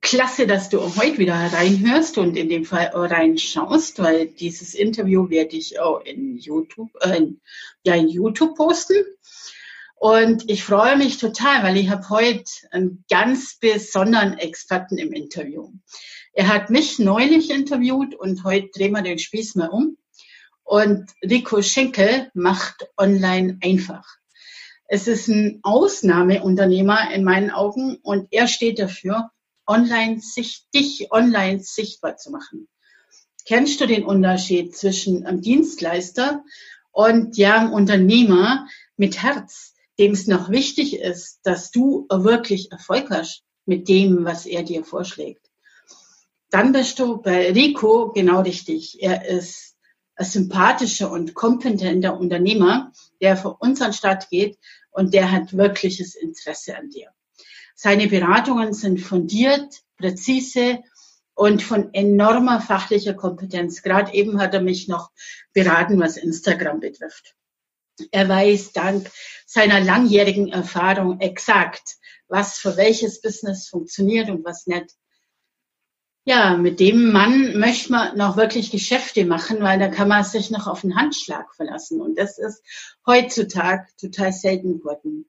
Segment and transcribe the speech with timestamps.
[0.00, 5.56] Klasse, dass du heute wieder reinhörst und in dem Fall reinschaust, weil dieses Interview werde
[5.56, 7.26] ich auch in YouTube, äh,
[7.84, 8.96] ja, in YouTube posten.
[9.96, 15.72] Und ich freue mich total, weil ich habe heute einen ganz besonderen Experten im Interview.
[16.32, 19.98] Er hat mich neulich interviewt und heute drehen wir den Spieß mal um.
[20.62, 24.06] Und Rico Schenkel macht online einfach.
[24.86, 29.30] Es ist ein Ausnahmeunternehmer in meinen Augen und er steht dafür,
[29.68, 32.68] online sich, dich online sichtbar zu machen.
[33.46, 36.44] Kennst du den Unterschied zwischen einem Dienstleister
[36.90, 43.10] und ja, einem Unternehmer mit Herz, dem es noch wichtig ist, dass du wirklich Erfolg
[43.10, 45.48] hast mit dem, was er dir vorschlägt?
[46.50, 49.02] Dann bist du bei Rico genau richtig.
[49.02, 49.76] Er ist
[50.16, 54.58] ein sympathischer und kompetenter Unternehmer, der für unseren Start geht
[54.90, 57.10] und der hat wirkliches Interesse an dir.
[57.80, 60.80] Seine Beratungen sind fundiert, präzise
[61.34, 63.82] und von enormer fachlicher Kompetenz.
[63.82, 65.12] Gerade eben hat er mich noch
[65.52, 67.36] beraten, was Instagram betrifft.
[68.10, 69.08] Er weiß dank
[69.46, 74.96] seiner langjährigen Erfahrung exakt, was für welches Business funktioniert und was nicht.
[76.24, 80.50] Ja, mit dem Mann möchte man noch wirklich Geschäfte machen, weil da kann man sich
[80.50, 82.00] noch auf einen Handschlag verlassen.
[82.00, 82.60] Und das ist
[83.06, 85.28] heutzutage total selten geworden.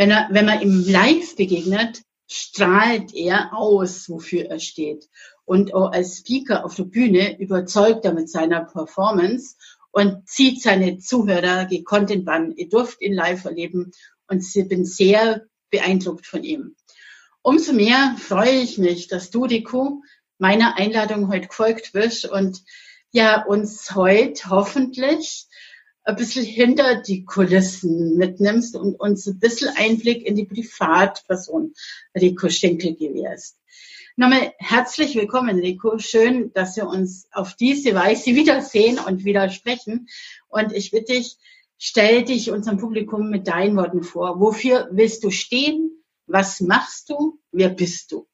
[0.00, 5.10] Wenn, er, wenn man ihm live begegnet, strahlt er aus, wofür er steht.
[5.44, 9.56] Und auch als Speaker auf der Bühne überzeugt er mit seiner Performance
[9.90, 12.52] und zieht seine Zuhörer gekonnt in Bann.
[12.56, 13.92] Ihr dürft ihn live erleben
[14.26, 16.76] und ich bin sehr beeindruckt von ihm.
[17.42, 20.02] Umso mehr freue ich mich, dass du, Rico,
[20.38, 22.62] meiner Einladung heute gefolgt bist und
[23.12, 25.46] ja, uns heute hoffentlich
[26.10, 31.72] ein bisschen hinter die Kulissen mitnimmst und uns ein bisschen Einblick in die Privatperson
[32.20, 33.56] Rico Schenkel gewährst.
[34.16, 35.98] Nochmal herzlich willkommen, Rico.
[35.98, 40.08] Schön, dass wir uns auf diese Weise wiedersehen und wieder sprechen.
[40.48, 41.36] Und ich bitte dich,
[41.78, 44.40] stell dich unserem Publikum mit deinen Worten vor.
[44.40, 46.02] Wofür willst du stehen?
[46.26, 47.38] Was machst du?
[47.52, 48.26] Wer bist du?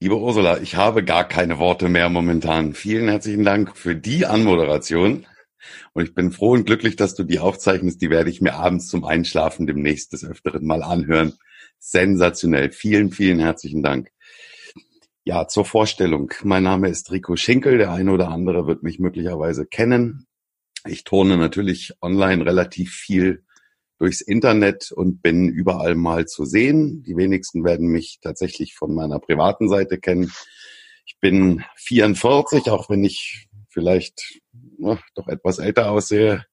[0.00, 2.72] Liebe Ursula, ich habe gar keine Worte mehr momentan.
[2.72, 5.26] Vielen herzlichen Dank für die Anmoderation.
[5.92, 8.00] Und ich bin froh und glücklich, dass du die aufzeichnest.
[8.00, 11.32] Die werde ich mir abends zum Einschlafen demnächst des Öfteren mal anhören.
[11.80, 12.70] Sensationell.
[12.70, 14.12] Vielen, vielen herzlichen Dank.
[15.24, 16.32] Ja, zur Vorstellung.
[16.44, 17.78] Mein Name ist Rico Schinkel.
[17.78, 20.28] Der eine oder andere wird mich möglicherweise kennen.
[20.86, 23.42] Ich turne natürlich online relativ viel
[23.98, 27.02] durchs Internet und bin überall mal zu sehen.
[27.02, 30.32] Die wenigsten werden mich tatsächlich von meiner privaten Seite kennen.
[31.04, 34.40] Ich bin 44, auch wenn ich vielleicht
[34.78, 36.44] na, doch etwas älter aussehe.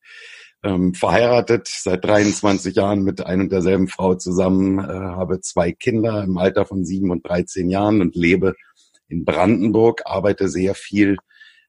[0.64, 6.24] Ähm, verheiratet seit 23 Jahren mit ein und derselben Frau zusammen, äh, habe zwei Kinder
[6.24, 8.56] im Alter von sieben und 13 Jahren und lebe
[9.08, 11.18] in Brandenburg, arbeite sehr viel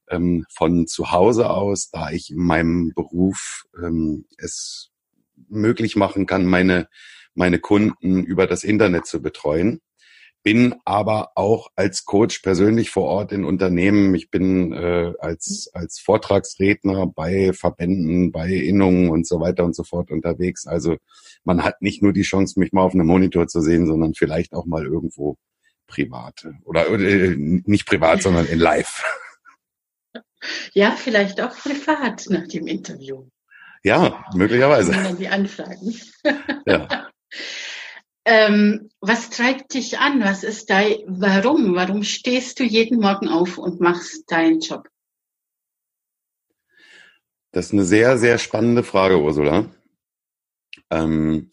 [0.09, 4.91] ähm, von zu Hause aus, da ich in meinem Beruf ähm, es
[5.49, 6.89] möglich machen kann, meine,
[7.35, 9.81] meine Kunden über das Internet zu betreuen.
[10.43, 14.15] Bin aber auch als Coach persönlich vor Ort in Unternehmen.
[14.15, 19.83] Ich bin äh, als, als Vortragsredner bei Verbänden, bei Innungen und so weiter und so
[19.83, 20.69] fort unterwegs.
[20.69, 20.99] Also
[21.43, 24.53] man hat nicht nur die Chance, mich mal auf einem Monitor zu sehen, sondern vielleicht
[24.53, 25.37] auch mal irgendwo
[25.89, 26.47] privat.
[26.65, 29.03] Oder äh, nicht privat, sondern in live.
[30.75, 33.27] Ja, vielleicht auch privat nach dem Interview.
[33.83, 34.93] Ja, möglicherweise.
[35.19, 35.95] Die Anfragen.
[36.67, 37.09] Ja.
[38.25, 40.23] ähm, was treibt dich an?
[40.23, 41.75] Was ist dein Warum?
[41.75, 44.89] Warum stehst du jeden Morgen auf und machst deinen Job?
[47.53, 49.71] Das ist eine sehr, sehr spannende Frage, Ursula.
[50.91, 51.51] Ähm,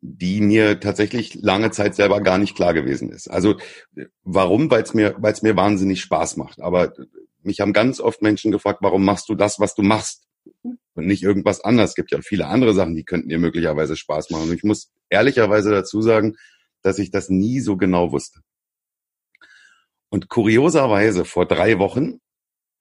[0.00, 3.28] die mir tatsächlich lange Zeit selber gar nicht klar gewesen ist.
[3.28, 3.56] Also
[4.22, 4.70] warum?
[4.70, 6.60] Weil es mir, weil es mir wahnsinnig Spaß macht.
[6.60, 6.92] Aber
[7.42, 10.24] mich haben ganz oft Menschen gefragt, warum machst du das, was du machst?
[10.98, 11.90] Und nicht irgendwas anderes.
[11.90, 14.50] Es gibt ja viele andere Sachen, die könnten dir möglicherweise Spaß machen.
[14.50, 16.36] Und ich muss ehrlicherweise dazu sagen,
[16.82, 18.40] dass ich das nie so genau wusste.
[20.10, 22.20] Und kurioserweise vor drei Wochen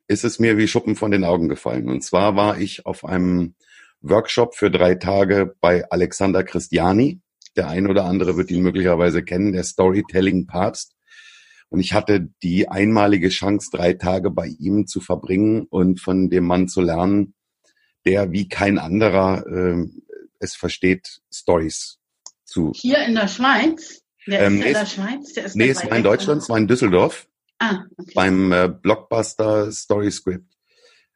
[0.08, 1.90] ist es mir wie Schuppen von den Augen gefallen.
[1.90, 3.56] Und zwar war ich auf einem
[4.02, 7.22] Workshop für drei Tage bei Alexander Christiani.
[7.56, 10.96] Der ein oder andere wird ihn möglicherweise kennen, der Storytelling Papst.
[11.70, 16.46] Und ich hatte die einmalige Chance, drei Tage bei ihm zu verbringen und von dem
[16.46, 17.34] Mann zu lernen,
[18.06, 19.86] der wie kein anderer äh,
[20.40, 22.00] es versteht, Stories
[22.46, 22.72] zu.
[22.76, 24.04] Hier in der Schweiz?
[24.28, 25.34] Der ähm, ist nee, in der Schweiz?
[25.34, 27.28] Der ist nee, es war in Deutschland, es war in Düsseldorf.
[27.60, 28.12] Ah, okay.
[28.14, 30.54] Beim äh, Blockbuster Story Script.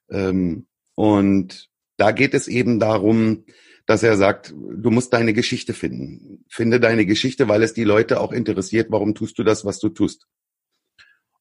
[0.09, 3.45] Ähm, und da geht es eben darum,
[3.85, 6.45] dass er sagt, du musst deine Geschichte finden.
[6.49, 9.89] Finde deine Geschichte, weil es die Leute auch interessiert, warum tust du das, was du
[9.89, 10.27] tust.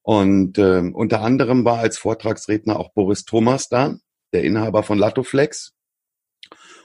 [0.03, 3.97] Und äh, unter anderem war als Vortragsredner auch Boris Thomas da,
[4.33, 5.73] der Inhaber von Latoflex.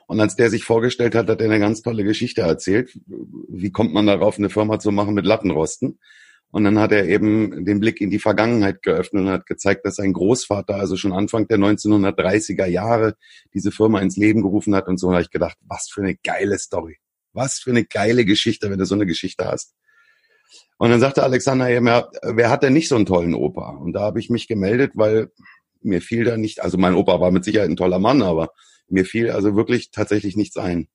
[0.07, 2.97] Und als der sich vorgestellt hat, hat er eine ganz tolle Geschichte erzählt.
[3.07, 5.99] Wie kommt man darauf, eine Firma zu machen mit Lattenrosten?
[6.53, 9.97] Und dann hat er eben den Blick in die Vergangenheit geöffnet und hat gezeigt, dass
[9.97, 13.17] sein Großvater also schon Anfang der 1930er Jahre
[13.53, 15.13] diese Firma ins Leben gerufen hat und so.
[15.13, 16.99] Habe ich gedacht, was für eine geile Story.
[17.33, 19.75] Was für eine geile Geschichte, wenn du so eine Geschichte hast.
[20.79, 23.71] Und dann sagte Alexander eben, ja, wer hat denn nicht so einen tollen Opa?
[23.71, 25.33] Und da habe ich mich gemeldet, weil
[25.87, 28.51] mir fiel da nicht, also mein Opa war mit Sicherheit ein toller Mann, aber
[28.89, 30.89] mir fiel also wirklich tatsächlich nichts ein.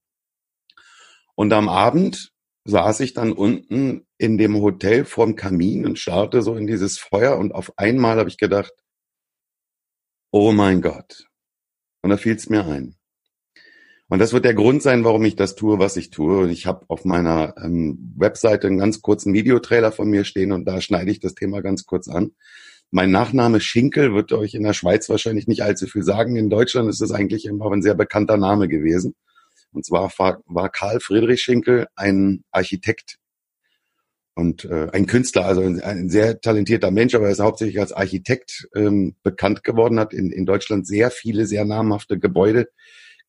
[1.35, 2.31] Und am Abend
[2.65, 7.37] saß ich dann unten in dem Hotel vorm Kamin und starrte so in dieses Feuer
[7.37, 8.73] und auf einmal habe ich gedacht,
[10.31, 11.27] oh mein Gott.
[12.03, 12.95] Und da fiel es mir ein.
[14.11, 16.39] Und das wird der Grund sein, warum ich das tue, was ich tue.
[16.39, 20.65] Und ich habe auf meiner ähm, Webseite einen ganz kurzen Videotrailer von mir stehen und
[20.65, 22.31] da schneide ich das Thema ganz kurz an.
[22.93, 26.35] Mein Nachname Schinkel wird euch in der Schweiz wahrscheinlich nicht allzu viel sagen.
[26.35, 29.15] In Deutschland ist es eigentlich immer ein sehr bekannter Name gewesen.
[29.71, 33.17] Und zwar war Karl Friedrich Schinkel ein Architekt
[34.35, 37.93] und äh, ein Künstler, also ein, ein, sehr talentierter Mensch, aber er ist hauptsächlich als
[37.93, 42.67] Architekt ähm, bekannt geworden, hat in, in Deutschland sehr viele, sehr namhafte Gebäude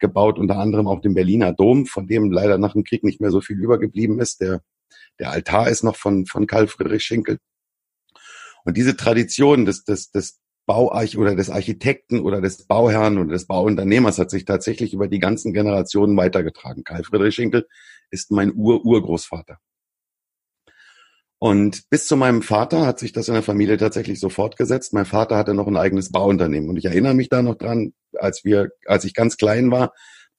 [0.00, 3.30] gebaut, unter anderem auch den Berliner Dom, von dem leider nach dem Krieg nicht mehr
[3.30, 4.40] so viel übergeblieben ist.
[4.40, 4.62] Der,
[5.20, 7.38] der Altar ist noch von, von Karl Friedrich Schinkel.
[8.64, 13.46] Und diese Tradition des, des, des Bauarch oder des Architekten oder des Bauherrn oder des
[13.46, 16.84] Bauunternehmers hat sich tatsächlich über die ganzen Generationen weitergetragen.
[16.84, 17.66] Karl Friedrich Schinkel
[18.10, 19.58] ist mein Ur-Urgroßvater.
[21.40, 24.92] Und bis zu meinem Vater hat sich das in der Familie tatsächlich so fortgesetzt.
[24.92, 26.68] Mein Vater hatte noch ein eigenes Bauunternehmen.
[26.70, 29.92] Und ich erinnere mich da noch dran, als wir, als ich ganz klein war,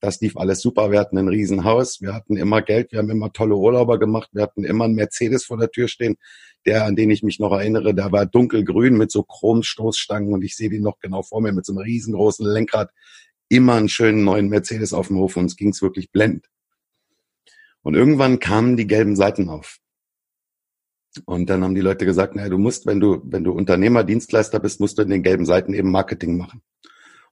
[0.03, 0.91] das lief alles super.
[0.91, 4.43] Wir hatten ein Riesenhaus, wir hatten immer Geld, wir haben immer tolle Urlauber gemacht, wir
[4.43, 6.17] hatten immer einen Mercedes vor der Tür stehen,
[6.65, 10.57] der, an den ich mich noch erinnere, der war dunkelgrün mit so Chromstoßstangen und ich
[10.57, 12.91] sehe den noch genau vor mir mit so einem riesengroßen Lenkrad.
[13.47, 16.47] Immer einen schönen neuen Mercedes auf dem Hof und uns ging's wirklich blendend.
[17.81, 19.77] Und irgendwann kamen die gelben Seiten auf.
[21.23, 24.59] Und dann haben die Leute gesagt, naja, du musst, wenn du, wenn du Unternehmer, Dienstleister
[24.59, 26.61] bist, musst du in den gelben Seiten eben Marketing machen.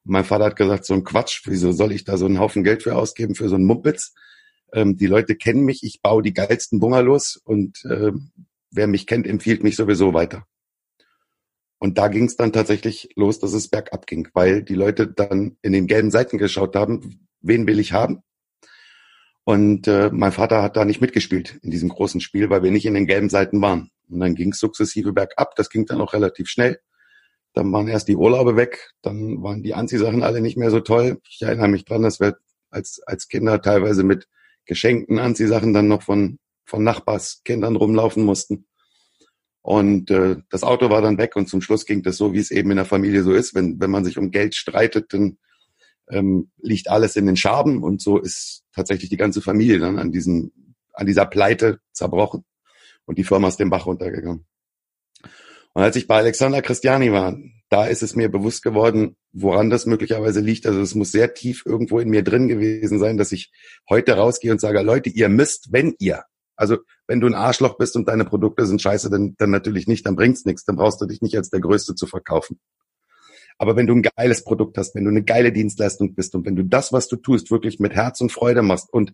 [0.03, 2.83] Mein Vater hat gesagt, so ein Quatsch, wieso soll ich da so einen Haufen Geld
[2.83, 4.13] für ausgeben, für so einen Mumpitz?
[4.73, 8.11] Ähm, die Leute kennen mich, ich baue die geilsten Bungalows und äh,
[8.71, 10.45] wer mich kennt, empfiehlt mich sowieso weiter.
[11.77, 15.57] Und da ging es dann tatsächlich los, dass es bergab ging, weil die Leute dann
[15.61, 18.21] in den gelben Seiten geschaut haben, wen will ich haben?
[19.43, 22.85] Und äh, mein Vater hat da nicht mitgespielt in diesem großen Spiel, weil wir nicht
[22.85, 23.89] in den gelben Seiten waren.
[24.09, 26.79] Und dann ging es sukzessive bergab, das ging dann auch relativ schnell.
[27.53, 31.19] Dann waren erst die Urlaube weg, dann waren die Anziehsachen alle nicht mehr so toll.
[31.29, 32.37] Ich erinnere mich dran, dass wir
[32.69, 34.27] als, als Kinder teilweise mit
[34.65, 38.65] geschenkten Anziehsachen dann noch von, von Nachbarskindern rumlaufen mussten.
[39.61, 42.51] Und äh, das Auto war dann weg und zum Schluss ging das so, wie es
[42.51, 43.53] eben in der Familie so ist.
[43.53, 45.37] Wenn, wenn man sich um Geld streitet, dann
[46.09, 50.11] ähm, liegt alles in den Scherben und so ist tatsächlich die ganze Familie dann an
[50.11, 50.51] diesem,
[50.93, 52.43] an dieser Pleite zerbrochen
[53.05, 54.45] und die Firma ist den Bach runtergegangen.
[55.73, 57.37] Und als ich bei Alexander Christiani war,
[57.69, 60.65] da ist es mir bewusst geworden, woran das möglicherweise liegt.
[60.67, 63.51] Also es muss sehr tief irgendwo in mir drin gewesen sein, dass ich
[63.89, 66.23] heute rausgehe und sage, Leute, ihr müsst, wenn ihr,
[66.57, 70.05] also wenn du ein Arschloch bist und deine Produkte sind scheiße, dann, dann natürlich nicht,
[70.05, 72.59] dann bringt's nichts, dann brauchst du dich nicht als der Größte zu verkaufen.
[73.57, 76.55] Aber wenn du ein geiles Produkt hast, wenn du eine geile Dienstleistung bist und wenn
[76.55, 79.13] du das, was du tust, wirklich mit Herz und Freude machst und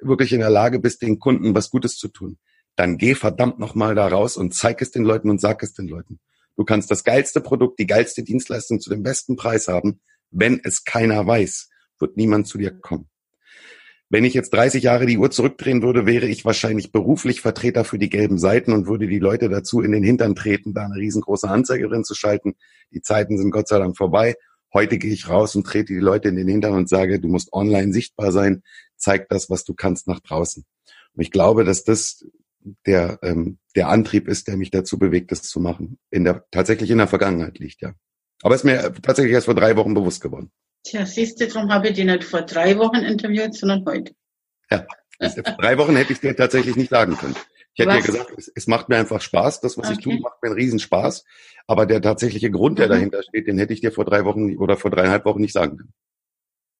[0.00, 2.38] wirklich in der Lage bist, den Kunden was Gutes zu tun,
[2.76, 5.88] dann geh verdammt nochmal da raus und zeig es den Leuten und sag es den
[5.88, 6.18] Leuten.
[6.56, 10.00] Du kannst das geilste Produkt, die geilste Dienstleistung zu dem besten Preis haben.
[10.30, 13.08] Wenn es keiner weiß, wird niemand zu dir kommen.
[14.12, 17.98] Wenn ich jetzt 30 Jahre die Uhr zurückdrehen würde, wäre ich wahrscheinlich beruflich Vertreter für
[17.98, 21.48] die gelben Seiten und würde die Leute dazu in den Hintern treten, da eine riesengroße
[21.48, 22.56] Anzeige drin zu schalten.
[22.92, 24.34] Die Zeiten sind Gott sei Dank vorbei.
[24.74, 27.52] Heute gehe ich raus und trete die Leute in den Hintern und sage, du musst
[27.52, 28.62] online sichtbar sein,
[28.96, 30.64] zeig das, was du kannst nach draußen.
[31.14, 32.26] Und ich glaube, dass das
[32.86, 35.98] der, ähm, der Antrieb ist, der mich dazu bewegt, das zu machen.
[36.10, 37.94] In der, tatsächlich in der Vergangenheit liegt, ja.
[38.42, 40.50] Aber ist mir tatsächlich erst vor drei Wochen bewusst geworden.
[40.82, 44.14] Tja, siehst du, darum habe ich die nicht vor drei Wochen interviewt, sondern heute.
[44.70, 44.86] Ja,
[45.20, 47.36] vor drei Wochen hätte ich dir tatsächlich nicht sagen können.
[47.74, 48.06] Ich hätte was?
[48.06, 49.60] ja gesagt, es, es, macht mir einfach Spaß.
[49.60, 49.96] Das, was okay.
[49.98, 51.24] ich tue, macht mir einen Riesenspaß.
[51.66, 52.92] Aber der tatsächliche Grund, der mhm.
[52.92, 55.76] dahinter steht, den hätte ich dir vor drei Wochen oder vor dreieinhalb Wochen nicht sagen
[55.76, 55.92] können.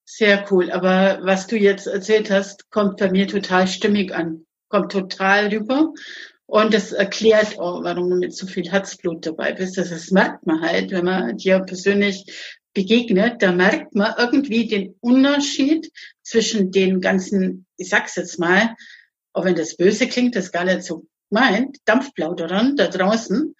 [0.04, 0.72] Sehr cool.
[0.72, 4.46] Aber was du jetzt erzählt hast, kommt bei mir total stimmig an.
[4.70, 5.92] Kommt total rüber.
[6.46, 9.52] Und das erklärt auch, warum du mit so viel Herzblut dabei.
[9.52, 12.24] Das, das merkt man halt, wenn man dir persönlich
[12.72, 18.74] begegnet, da merkt man irgendwie den Unterschied zwischen den ganzen, ich sag's jetzt mal,
[19.32, 23.54] auch wenn das böse klingt, das gar nicht so meint, Dampfplauderern da draußen,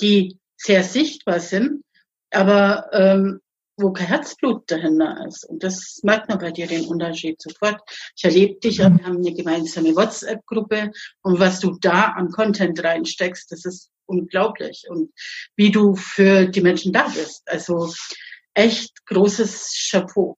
[0.00, 1.82] die sehr sichtbar sind,
[2.30, 3.40] aber ähm,
[3.76, 5.44] wo kein Herzblut dahinter ist.
[5.44, 7.80] Und das merkt man bei dir den Unterschied sofort.
[8.16, 10.92] Ich erlebe dich, wir haben eine gemeinsame WhatsApp-Gruppe
[11.22, 14.84] und was du da an Content reinsteckst, das ist unglaublich.
[14.88, 15.12] Und
[15.56, 17.42] wie du für die Menschen da bist.
[17.46, 17.92] Also
[18.54, 20.36] echt großes Chapeau.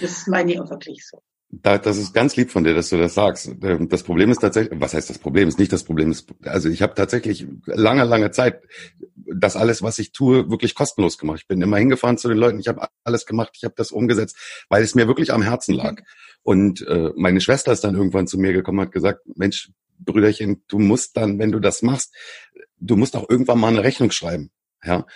[0.00, 1.22] Das meine ich auch wirklich so.
[1.54, 3.50] Da, das ist ganz lieb von dir, dass du das sagst.
[3.62, 5.48] Ähm, das Problem ist tatsächlich, was heißt das Problem?
[5.48, 6.10] Ist nicht das Problem.
[6.10, 8.62] Ist, also ich habe tatsächlich lange, lange Zeit
[9.34, 11.40] das alles, was ich tue, wirklich kostenlos gemacht.
[11.42, 14.36] Ich bin immer hingefahren zu den Leuten, ich habe alles gemacht, ich habe das umgesetzt,
[14.68, 16.00] weil es mir wirklich am Herzen lag.
[16.42, 20.78] Und äh, meine Schwester ist dann irgendwann zu mir gekommen, hat gesagt, Mensch, Brüderchen, du
[20.78, 22.14] musst dann, wenn du das machst,
[22.78, 24.50] du musst auch irgendwann mal eine Rechnung schreiben.
[24.84, 25.06] Ja,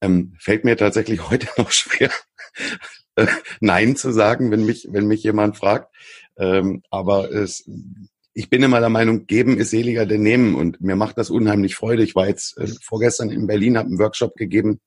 [0.00, 2.10] ähm, fällt mir tatsächlich heute noch schwer,
[3.16, 3.26] äh,
[3.60, 5.94] Nein zu sagen, wenn mich, wenn mich jemand fragt.
[6.36, 7.68] Ähm, aber es,
[8.34, 11.74] ich bin immer der Meinung, geben ist seliger denn nehmen und mir macht das unheimlich
[11.76, 12.02] Freude.
[12.02, 14.80] Ich war jetzt äh, vorgestern in Berlin, habe einen Workshop gegeben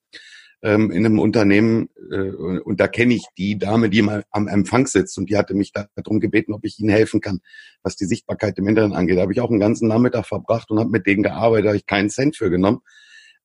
[0.62, 4.86] ähm, in einem Unternehmen äh, und da kenne ich die Dame, die mal am Empfang
[4.86, 7.40] sitzt und die hatte mich darum gebeten, ob ich ihnen helfen kann,
[7.82, 9.16] was die Sichtbarkeit im Internet angeht.
[9.16, 11.78] Da habe ich auch einen ganzen Nachmittag verbracht und habe mit denen gearbeitet, da habe
[11.78, 12.80] ich keinen Cent für genommen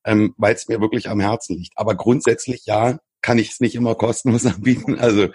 [0.04, 1.76] ähm, weil es mir wirklich am Herzen liegt.
[1.76, 4.98] Aber grundsätzlich ja, kann ich es nicht immer kostenlos anbieten.
[4.98, 5.28] Also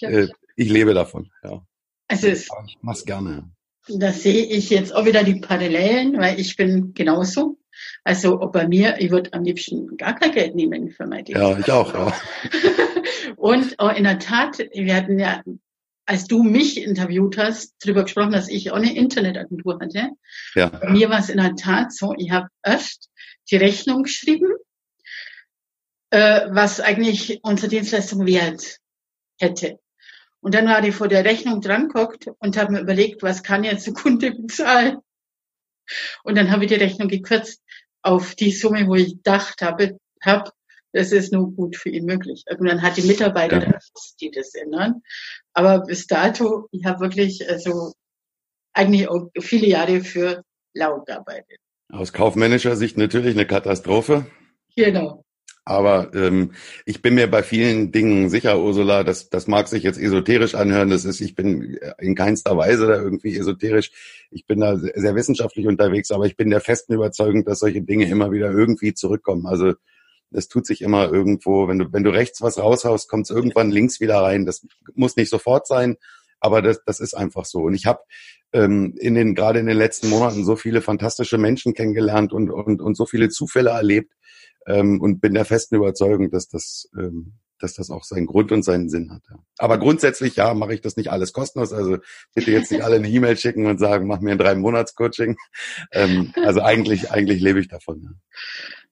[0.00, 1.30] äh, ich lebe davon.
[1.42, 1.62] Ja.
[2.08, 3.50] Also es, ich mach's gerne.
[3.88, 7.58] Da sehe ich jetzt auch wieder die Parallelen, weil ich bin genauso.
[8.02, 11.36] Also bei mir, ich würde am liebsten gar kein Geld nehmen für mein Ding.
[11.36, 11.92] Ja, ich auch.
[11.92, 12.14] Ja.
[13.36, 15.42] Und in der Tat, wir hatten ja,
[16.06, 20.10] als du mich interviewt hast, darüber gesprochen, dass ich auch eine Internetagentur hatte.
[20.54, 20.68] Ja.
[20.68, 23.10] Bei mir war es in der Tat so, ich habe erst
[23.50, 24.52] die Rechnung geschrieben,
[26.10, 28.78] äh, was eigentlich unsere Dienstleistung wert
[29.38, 29.78] hätte.
[30.44, 33.64] Und dann war ich vor der Rechnung dran geguckt und habe mir überlegt, was kann
[33.64, 34.98] jetzt der Kunde bezahlen?
[36.22, 37.62] Und dann habe ich die Rechnung gekürzt
[38.02, 40.52] auf die Summe, wo ich gedacht habe, hab,
[40.92, 42.44] das ist nur gut für ihn möglich.
[42.58, 43.78] Und dann hat die Mitarbeiter, ja.
[44.20, 45.00] die das ändern.
[45.54, 47.94] Aber bis dato, ich habe wirklich also
[48.74, 51.58] eigentlich auch viele Jahre für lau gearbeitet.
[51.90, 54.26] Aus kaufmännischer Sicht natürlich eine Katastrophe.
[54.76, 55.24] Genau.
[55.66, 56.52] Aber ähm,
[56.84, 60.90] ich bin mir bei vielen Dingen sicher, Ursula, das, das mag sich jetzt esoterisch anhören.
[60.90, 63.90] Das ist, ich bin in keinster Weise da irgendwie esoterisch.
[64.30, 68.08] Ich bin da sehr wissenschaftlich unterwegs, aber ich bin der festen Überzeugung, dass solche Dinge
[68.10, 69.46] immer wieder irgendwie zurückkommen.
[69.46, 69.72] Also
[70.32, 73.70] es tut sich immer irgendwo, wenn du, wenn du rechts was raushaust, kommt es irgendwann
[73.70, 74.44] links wieder rein.
[74.44, 75.96] Das muss nicht sofort sein,
[76.40, 77.60] aber das, das ist einfach so.
[77.60, 78.00] Und ich habe
[78.52, 82.82] ähm, in den gerade in den letzten Monaten so viele fantastische Menschen kennengelernt und und,
[82.82, 84.12] und so viele Zufälle erlebt
[84.66, 88.62] ähm, und bin der festen Überzeugung, dass das ähm, dass das auch seinen Grund und
[88.62, 89.22] seinen Sinn hat.
[89.30, 89.38] Ja.
[89.58, 91.72] Aber grundsätzlich, ja, mache ich das nicht alles kostenlos.
[91.72, 91.98] Also
[92.34, 95.36] bitte jetzt nicht alle eine E-Mail schicken und sagen, mach mir ein drei Monats Coaching.
[95.92, 98.18] Ähm, also eigentlich, eigentlich lebe ich davon.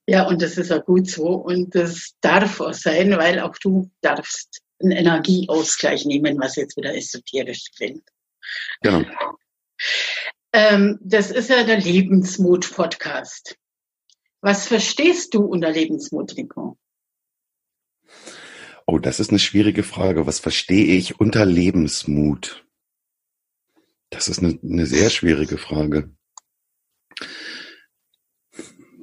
[0.06, 0.20] Ja.
[0.20, 3.90] ja, und das ist auch gut so und das darf auch sein, weil auch du
[4.00, 8.04] darfst einen Energieausgleich nehmen, was jetzt wieder esoterisch klingt.
[8.80, 9.04] Genau.
[10.52, 13.56] Ähm, das ist ja der Lebensmut-Podcast.
[14.42, 16.76] Was verstehst du unter Lebensmut, Rico?
[18.86, 20.26] Oh, das ist eine schwierige Frage.
[20.26, 22.66] Was verstehe ich unter Lebensmut?
[24.10, 26.14] Das ist eine, eine sehr schwierige Frage.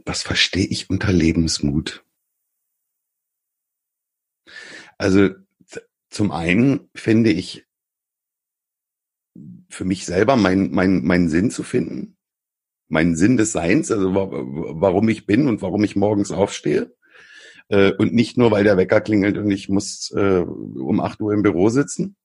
[0.06, 2.06] Was verstehe ich unter Lebensmut?
[4.98, 5.30] Also
[6.10, 7.66] zum einen finde ich
[9.70, 12.19] für mich selber meinen mein, mein Sinn zu finden,
[12.90, 16.94] meinen Sinn des Seins, also warum ich bin und warum ich morgens aufstehe.
[17.70, 21.34] Äh, und nicht nur, weil der Wecker klingelt und ich muss äh, um acht Uhr
[21.34, 22.16] im Büro sitzen,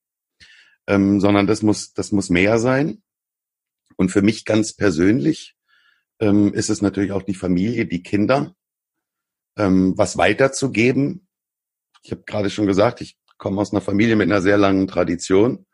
[0.87, 3.03] ähm, sondern das muss, das muss mehr sein.
[3.95, 5.55] Und für mich ganz persönlich
[6.19, 8.55] ähm, ist es natürlich auch die Familie, die Kinder,
[9.57, 11.27] ähm, was weiterzugeben.
[12.01, 15.65] Ich habe gerade schon gesagt, ich komme aus einer Familie mit einer sehr langen Tradition.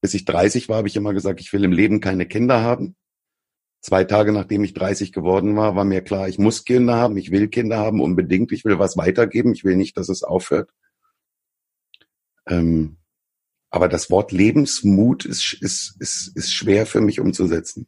[0.00, 2.96] Bis ich 30 war, habe ich immer gesagt, ich will im Leben keine Kinder haben.
[3.80, 7.30] Zwei Tage nachdem ich 30 geworden war, war mir klar, ich muss Kinder haben, ich
[7.30, 10.70] will Kinder haben, unbedingt, ich will was weitergeben, ich will nicht, dass es aufhört.
[12.48, 12.96] Ähm,
[13.70, 17.86] aber das Wort Lebensmut ist, ist, ist, ist schwer für mich umzusetzen.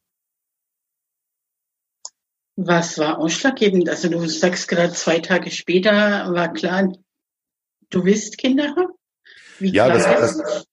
[2.56, 3.88] Was war ausschlaggebend?
[3.88, 5.90] Also du sagst gerade zwei Tage später
[6.32, 6.92] war klar,
[7.90, 8.92] du willst Kinder haben?
[9.60, 10.66] Wie ja, das, das,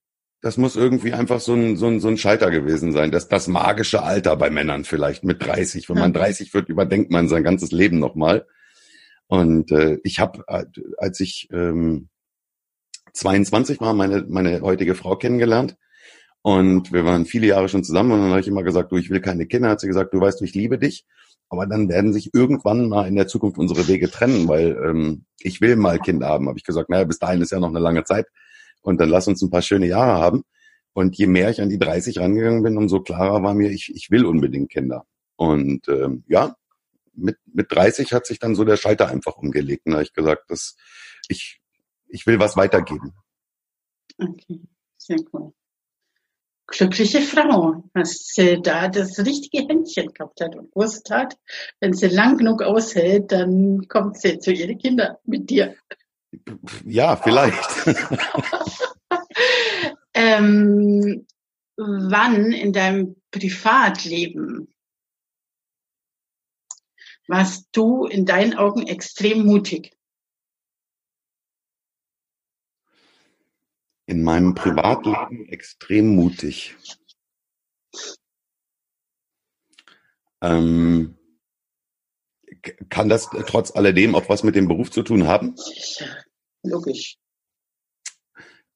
[0.45, 3.09] das muss irgendwie einfach so ein, so ein, so ein Schalter gewesen sein.
[3.09, 5.89] Das, das magische Alter bei Männern vielleicht mit 30.
[5.89, 8.45] Wenn man 30 wird, überdenkt man sein ganzes Leben nochmal.
[9.25, 10.65] Und äh, ich habe, äh,
[10.99, 12.09] als ich ähm,
[13.13, 15.77] 22 war, meine, meine heutige Frau kennengelernt.
[16.43, 19.09] Und wir waren viele Jahre schon zusammen und dann habe ich immer gesagt, du, ich
[19.09, 19.69] will keine Kinder.
[19.69, 21.07] Hat sie gesagt, du weißt, ich liebe dich.
[21.49, 25.59] Aber dann werden sich irgendwann mal in der Zukunft unsere Wege trennen, weil ähm, ich
[25.59, 26.47] will mal Kinder haben.
[26.47, 28.27] Habe ich gesagt, naja, bis dahin ist ja noch eine lange Zeit
[28.85, 30.43] und dann lass uns ein paar schöne Jahre haben.
[30.93, 34.11] Und je mehr ich an die 30 rangegangen bin, umso klarer war mir, ich, ich
[34.11, 35.05] will unbedingt Kinder.
[35.35, 36.55] Und ähm, ja,
[37.13, 39.85] mit, mit 30 hat sich dann so der Schalter einfach umgelegt.
[39.85, 40.77] Und da habe ich gesagt, dass
[41.27, 41.59] ich,
[42.07, 43.13] ich will was weitergeben.
[44.19, 44.61] Okay,
[44.97, 45.51] sehr cool.
[46.67, 51.37] Glückliche Frau, dass sie da das richtige Händchen gehabt hat und gewusst hat,
[51.79, 55.75] wenn sie lang genug aushält, dann kommt sie zu ihren Kindern mit dir.
[56.85, 57.87] Ja, vielleicht.
[60.13, 61.25] ähm,
[61.77, 64.73] wann in deinem Privatleben
[67.27, 69.91] warst du in deinen Augen extrem mutig?
[74.07, 76.75] In meinem Privatleben extrem mutig.
[80.41, 81.14] Ähm,
[82.89, 85.55] kann das trotz alledem auch was mit dem Beruf zu tun haben?
[86.63, 87.17] Logisch.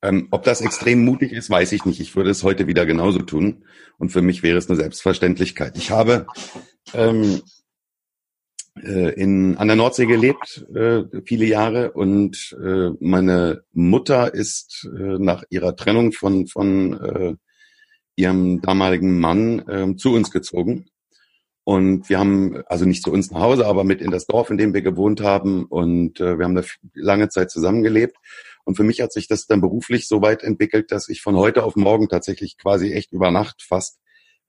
[0.01, 1.99] Ähm, ob das extrem mutig ist, weiß ich nicht.
[1.99, 3.65] Ich würde es heute wieder genauso tun.
[3.97, 5.77] Und für mich wäre es eine Selbstverständlichkeit.
[5.77, 6.25] Ich habe
[6.93, 7.41] ähm,
[8.81, 11.91] äh, in, an der Nordsee gelebt, äh, viele Jahre.
[11.91, 17.35] Und äh, meine Mutter ist äh, nach ihrer Trennung von, von äh,
[18.15, 20.85] ihrem damaligen Mann äh, zu uns gezogen.
[21.69, 24.57] Und wir haben, also nicht zu uns nach Hause, aber mit in das Dorf, in
[24.57, 25.65] dem wir gewohnt haben.
[25.65, 26.63] Und äh, wir haben da
[26.95, 28.17] lange Zeit zusammengelebt.
[28.63, 31.63] Und für mich hat sich das dann beruflich so weit entwickelt, dass ich von heute
[31.63, 33.99] auf morgen tatsächlich quasi echt über Nacht fast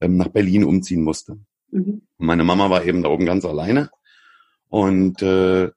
[0.00, 1.36] ähm, nach Berlin umziehen musste.
[1.70, 2.06] Mhm.
[2.16, 3.90] Meine Mama war eben da oben ganz alleine.
[4.70, 5.68] Und äh,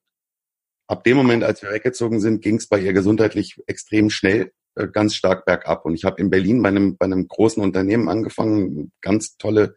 [0.87, 4.87] ab dem Moment, als wir weggezogen sind, ging es bei ihr gesundheitlich extrem schnell äh,
[4.87, 5.83] ganz stark bergab.
[5.83, 9.75] Und ich habe in Berlin bei einem, bei einem großen Unternehmen angefangen, ganz tolle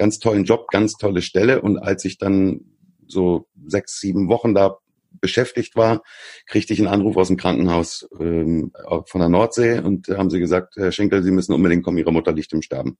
[0.00, 1.60] ganz tollen Job, ganz tolle Stelle.
[1.60, 2.62] Und als ich dann
[3.06, 4.78] so sechs, sieben Wochen da
[5.20, 6.02] beschäftigt war,
[6.46, 8.72] kriegte ich einen Anruf aus dem Krankenhaus ähm,
[9.06, 12.32] von der Nordsee und haben sie gesagt, Herr Schenkel, Sie müssen unbedingt kommen, Ihre Mutter
[12.32, 12.96] liegt im Sterben.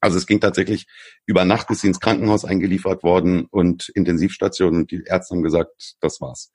[0.00, 0.86] Also es ging tatsächlich
[1.26, 5.96] über Nacht ist sie ins Krankenhaus eingeliefert worden und Intensivstation und die Ärzte haben gesagt,
[6.00, 6.52] das war's.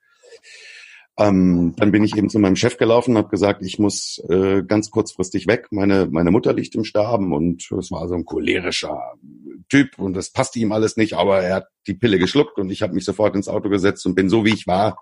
[1.20, 4.62] Ähm, dann bin ich eben zu meinem Chef gelaufen und habe gesagt, ich muss äh,
[4.62, 5.66] ganz kurzfristig weg.
[5.70, 8.98] Meine, meine Mutter liegt im Sterben und es war so ein cholerischer
[9.68, 12.80] Typ und das passte ihm alles nicht, aber er hat die Pille geschluckt und ich
[12.80, 14.96] habe mich sofort ins Auto gesetzt und bin so wie ich war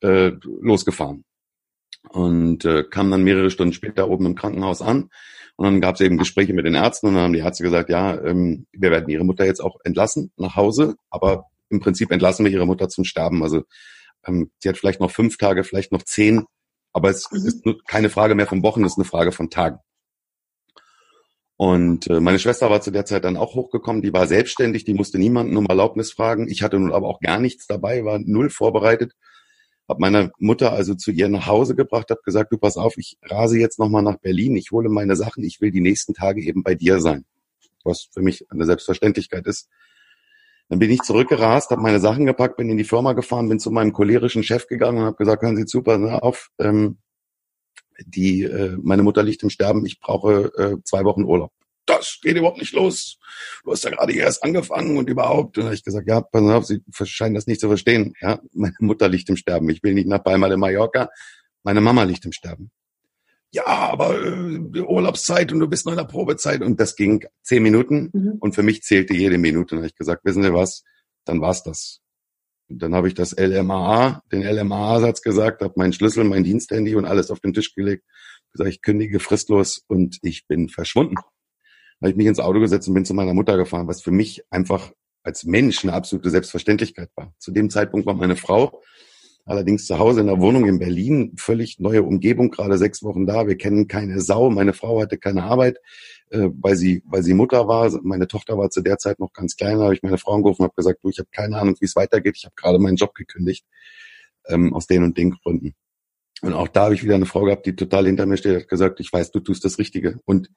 [0.00, 1.24] äh, losgefahren.
[2.10, 5.10] Und äh, kam dann mehrere Stunden später oben im Krankenhaus an
[5.56, 7.90] und dann gab es eben Gespräche mit den Ärzten und dann haben die Ärzte gesagt,
[7.90, 12.44] ja, ähm, wir werden ihre Mutter jetzt auch entlassen nach Hause, aber im Prinzip entlassen
[12.44, 13.42] wir ihre Mutter zum Sterben.
[13.42, 13.64] Also
[14.26, 16.44] ähm, sie hat vielleicht noch fünf Tage, vielleicht noch zehn,
[16.92, 17.46] aber es mhm.
[17.46, 19.78] ist keine Frage mehr von Wochen, es ist eine Frage von Tagen.
[21.56, 24.94] Und äh, meine Schwester war zu der Zeit dann auch hochgekommen, die war selbstständig, die
[24.94, 26.48] musste niemanden um Erlaubnis fragen.
[26.48, 29.14] Ich hatte nun aber auch gar nichts dabei, war null vorbereitet.
[29.88, 33.18] Hab meine Mutter also zu ihr nach Hause gebracht, habe gesagt, du pass auf, ich
[33.22, 36.62] rase jetzt nochmal nach Berlin, ich hole meine Sachen, ich will die nächsten Tage eben
[36.62, 37.24] bei dir sein.
[37.82, 39.68] Was für mich eine Selbstverständlichkeit ist.
[40.68, 43.70] Dann bin ich zurückgerast, habe meine Sachen gepackt, bin in die Firma gefahren, bin zu
[43.70, 46.98] meinem cholerischen Chef gegangen und habe gesagt, hören Sie zu, pass auf, ähm,
[48.04, 51.52] die, äh, meine Mutter liegt im Sterben, ich brauche äh, zwei Wochen Urlaub.
[51.86, 53.18] Das geht überhaupt nicht los.
[53.64, 55.56] Du hast ja gerade erst angefangen und überhaupt.
[55.56, 58.12] Und dann habe ich gesagt, ja, pass auf, Sie scheinen das nicht zu verstehen.
[58.20, 59.70] Ja, meine Mutter liegt im Sterben.
[59.70, 61.08] Ich will nicht nach Palma de Mallorca.
[61.62, 62.70] Meine Mama liegt im Sterben
[63.50, 67.62] ja, aber äh, Urlaubszeit und du bist noch in der Probezeit und das ging zehn
[67.62, 68.32] Minuten mhm.
[68.40, 69.74] und für mich zählte jede Minute.
[69.74, 70.84] Und habe ich gesagt, wissen Sie was,
[71.24, 72.00] dann war's das.
[72.68, 77.06] Und dann habe ich das LMAA, den LMAA-Satz gesagt, habe meinen Schlüssel, mein Diensthandy und
[77.06, 78.04] alles auf den Tisch gelegt,
[78.52, 81.14] gesagt, ich kündige fristlos und ich bin verschwunden.
[81.14, 84.10] Dann habe ich mich ins Auto gesetzt und bin zu meiner Mutter gefahren, was für
[84.10, 87.34] mich einfach als Mensch eine absolute Selbstverständlichkeit war.
[87.38, 88.82] Zu dem Zeitpunkt war meine Frau
[89.48, 93.46] allerdings zu Hause in der Wohnung in Berlin, völlig neue Umgebung, gerade sechs Wochen da.
[93.46, 94.50] Wir kennen keine Sau.
[94.50, 95.78] Meine Frau hatte keine Arbeit,
[96.30, 97.90] äh, weil sie, weil sie Mutter war.
[98.02, 99.78] Meine Tochter war zu der Zeit noch ganz klein.
[99.78, 101.86] Da habe ich meine Frau angerufen und habe gesagt, du, ich habe keine Ahnung, wie
[101.86, 102.36] es weitergeht.
[102.36, 103.64] Ich habe gerade meinen Job gekündigt
[104.46, 105.74] ähm, aus den und den Gründen.
[106.42, 108.68] Und auch da habe ich wieder eine Frau gehabt, die total hinter mir steht, hat
[108.68, 110.20] gesagt, ich weiß, du tust das Richtige.
[110.24, 110.50] Und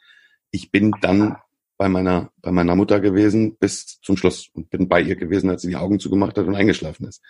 [0.51, 1.37] ich bin dann
[1.77, 5.63] bei meiner, bei meiner Mutter gewesen bis zum Schluss und bin bei ihr gewesen, als
[5.63, 7.23] sie die Augen zugemacht hat und eingeschlafen ist.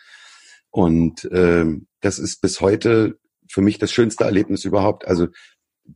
[0.71, 5.05] Und ähm, das ist bis heute für mich das schönste Erlebnis überhaupt.
[5.05, 5.27] Also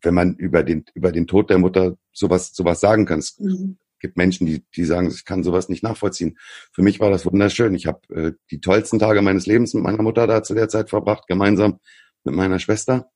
[0.01, 3.19] wenn man über den über den Tod der Mutter sowas sowas sagen kann.
[3.19, 3.77] Es mhm.
[3.99, 6.37] gibt Menschen, die die sagen, ich kann sowas nicht nachvollziehen.
[6.73, 7.73] Für mich war das wunderschön.
[7.73, 10.89] Ich habe äh, die tollsten Tage meines Lebens mit meiner Mutter da zu der Zeit
[10.89, 11.79] verbracht, gemeinsam
[12.23, 13.09] mit meiner Schwester.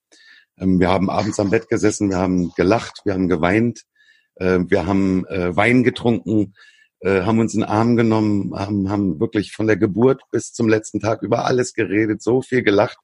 [0.58, 3.84] Ähm, wir haben abends am Bett gesessen, wir haben gelacht, wir haben geweint,
[4.36, 6.54] äh, wir haben äh, Wein getrunken,
[7.02, 10.68] äh, haben uns in den Arm genommen, haben, haben wirklich von der Geburt bis zum
[10.68, 12.98] letzten Tag über alles geredet, so viel gelacht.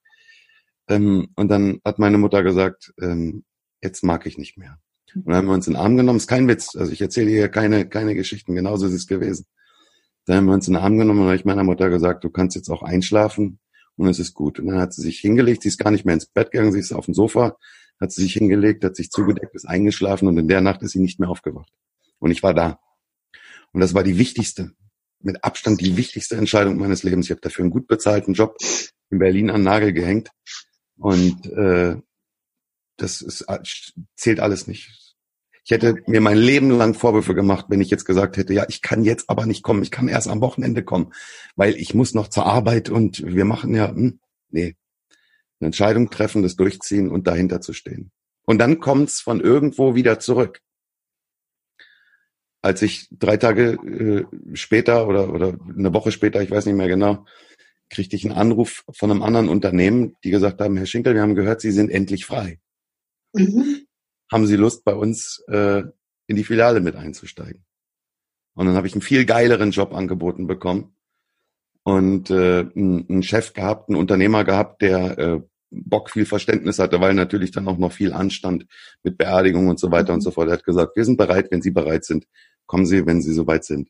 [0.87, 3.43] Ähm, und dann hat meine Mutter gesagt, ähm,
[3.81, 4.77] jetzt mag ich nicht mehr.
[5.13, 7.31] Und dann haben wir uns in den Arm genommen, ist kein Witz, also ich erzähle
[7.31, 9.45] hier keine, keine Geschichten, genauso ist es gewesen.
[10.25, 12.29] Dann haben wir uns in den Arm genommen und habe ich meiner Mutter gesagt, du
[12.29, 13.59] kannst jetzt auch einschlafen
[13.95, 14.59] und es ist gut.
[14.59, 16.79] Und dann hat sie sich hingelegt, sie ist gar nicht mehr ins Bett gegangen, sie
[16.79, 17.55] ist auf dem Sofa,
[18.01, 20.99] hat sie sich hingelegt, hat sich zugedeckt, ist eingeschlafen und in der Nacht ist sie
[20.99, 21.71] nicht mehr aufgewacht.
[22.19, 22.79] Und ich war da.
[23.75, 24.71] Und das war die wichtigste,
[25.19, 27.25] mit Abstand die wichtigste Entscheidung meines Lebens.
[27.25, 28.55] Ich habe dafür einen gut bezahlten Job
[29.09, 30.29] in Berlin an Nagel gehängt.
[30.95, 31.97] Und äh,
[32.95, 33.45] das ist,
[34.15, 35.17] zählt alles nicht.
[35.65, 38.81] Ich hätte mir mein Leben lang Vorwürfe gemacht, wenn ich jetzt gesagt hätte, ja, ich
[38.81, 41.11] kann jetzt aber nicht kommen, ich kann erst am Wochenende kommen,
[41.57, 44.77] weil ich muss noch zur Arbeit und wir machen ja, hm, nee,
[45.59, 48.11] eine Entscheidung treffen, das durchziehen und dahinter zu stehen.
[48.45, 50.61] Und dann kommt's von irgendwo wieder zurück.
[52.65, 56.87] Als ich drei Tage äh, später oder, oder eine Woche später, ich weiß nicht mehr
[56.87, 57.23] genau,
[57.91, 61.35] kriegte ich einen Anruf von einem anderen Unternehmen, die gesagt haben, Herr Schinkel, wir haben
[61.35, 62.59] gehört, Sie sind endlich frei.
[63.33, 63.85] Mhm.
[64.31, 65.83] Haben Sie Lust, bei uns äh,
[66.25, 67.63] in die Filiale mit einzusteigen?
[68.55, 70.95] Und dann habe ich einen viel geileren Job angeboten bekommen
[71.83, 77.13] und äh, einen Chef gehabt, einen Unternehmer gehabt, der äh, Bock viel Verständnis hatte, weil
[77.13, 78.65] natürlich dann auch noch viel anstand
[79.03, 80.15] mit Beerdigung und so weiter mhm.
[80.15, 80.47] und so fort.
[80.47, 82.25] Er hat gesagt, wir sind bereit, wenn Sie bereit sind.
[82.65, 83.89] Kommen Sie, wenn Sie soweit sind.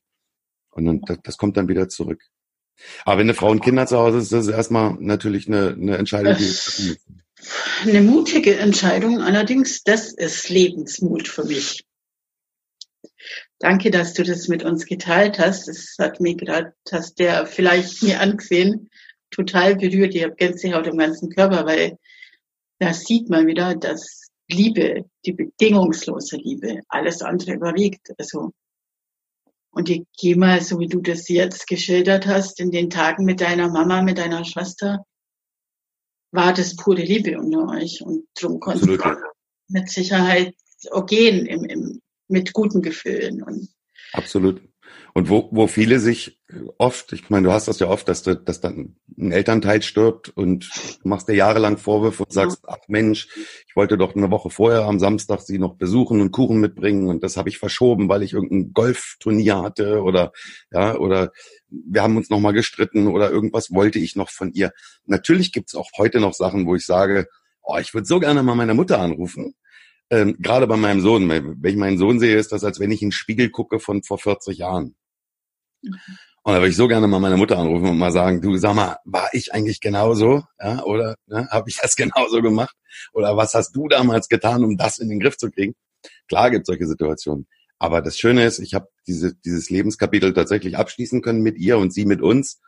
[0.71, 2.21] Und dann, das, das kommt dann wieder zurück.
[3.05, 5.97] Aber wenn eine Frau und Kinder zu Hause ist, ist das erstmal natürlich eine, eine
[5.97, 6.97] Entscheidung, die
[7.83, 9.21] eine mutige Entscheidung.
[9.21, 11.85] Allerdings, das ist Lebensmut für mich.
[13.59, 15.67] Danke, dass du das mit uns geteilt hast.
[15.67, 18.89] Das hat mich gerade, hast der vielleicht mir angesehen,
[19.31, 20.13] total berührt.
[20.15, 21.97] Ich habe Gänsehaut im ganzen Körper, weil
[22.79, 28.11] da sieht man wieder, dass Liebe, die bedingungslose Liebe, alles andere überwiegt.
[28.17, 28.51] Also
[29.75, 33.69] und gehe mal, so wie du das jetzt geschildert hast, in den Tagen mit deiner
[33.69, 35.05] Mama, mit deiner Schwester,
[36.31, 38.01] war das pure Liebe unter euch.
[38.01, 38.99] Und darum konnte ich
[39.67, 40.55] mit Sicherheit
[40.91, 43.43] auch gehen im, im, mit guten Gefühlen.
[43.43, 43.67] Und
[44.13, 44.61] Absolut.
[45.13, 46.41] Und wo, wo viele sich
[46.77, 50.29] oft, ich meine, du hast das ja oft, dass, du, dass dann ein Elternteil stirbt
[50.29, 50.69] und
[51.01, 53.29] du machst dir jahrelang Vorwürfe und sagst, ach Mensch,
[53.67, 57.23] ich wollte doch eine Woche vorher am Samstag sie noch besuchen und Kuchen mitbringen und
[57.23, 60.33] das habe ich verschoben, weil ich irgendein Golfturnier hatte oder
[60.71, 61.31] ja, oder
[61.69, 64.71] wir haben uns nochmal gestritten oder irgendwas wollte ich noch von ihr.
[65.05, 67.27] Natürlich gibt's auch heute noch Sachen, wo ich sage,
[67.63, 69.55] oh, ich würde so gerne mal meine Mutter anrufen.
[70.09, 71.27] Ähm, Gerade bei meinem Sohn.
[71.29, 74.03] Wenn ich meinen Sohn sehe, ist das, als wenn ich in den Spiegel gucke von
[74.03, 74.95] vor 40 Jahren.
[75.81, 75.97] Mhm.
[76.43, 78.75] Und da würde ich so gerne mal meine Mutter anrufen und mal sagen, du sag
[78.75, 80.43] mal, war ich eigentlich genauso?
[80.61, 82.75] Ja, oder ne, habe ich das genauso gemacht?
[83.13, 85.73] Oder was hast du damals getan, um das in den Griff zu kriegen?
[86.27, 87.47] Klar gibt solche Situationen.
[87.79, 91.91] Aber das Schöne ist, ich habe diese, dieses Lebenskapitel tatsächlich abschließen können mit ihr und
[91.91, 92.61] sie mit uns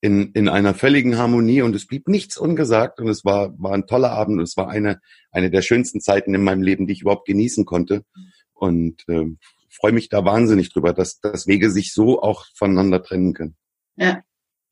[0.00, 3.86] in, in einer völligen Harmonie und es blieb nichts ungesagt und es war, war ein
[3.86, 7.02] toller Abend und es war eine, eine der schönsten Zeiten in meinem Leben, die ich
[7.02, 8.04] überhaupt genießen konnte.
[8.52, 9.24] Und äh,
[9.70, 13.56] freue mich da wahnsinnig drüber, dass, dass Wege sich so auch voneinander trennen können.
[13.96, 14.22] Ja,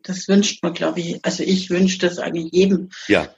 [0.03, 1.25] das wünscht man, glaube ich.
[1.25, 3.29] Also ich wünsche das eigentlich jedem, ja.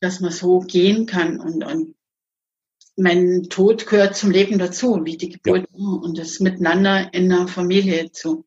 [0.00, 1.94] dass man so gehen kann und, und
[2.96, 5.86] mein Tod gehört zum Leben dazu, wie die Geburt ja.
[5.86, 8.44] und das Miteinander in einer Familie zu.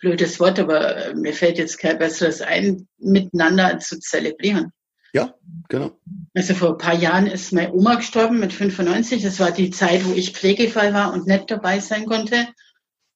[0.00, 4.72] Blödes Wort, aber mir fällt jetzt kein besseres ein, miteinander zu zelebrieren.
[5.12, 5.34] Ja,
[5.68, 5.98] genau.
[6.34, 9.22] Also vor ein paar Jahren ist meine Oma gestorben mit 95.
[9.22, 12.48] Das war die Zeit, wo ich Pflegefall war und nicht dabei sein konnte.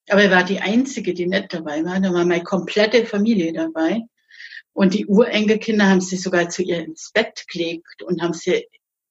[0.09, 2.01] Aber er war die Einzige, die nicht dabei war.
[2.01, 4.03] Da war meine komplette Familie dabei.
[4.73, 8.67] Und die Urenkelkinder haben sie sogar zu ihr ins Bett gelegt und haben sie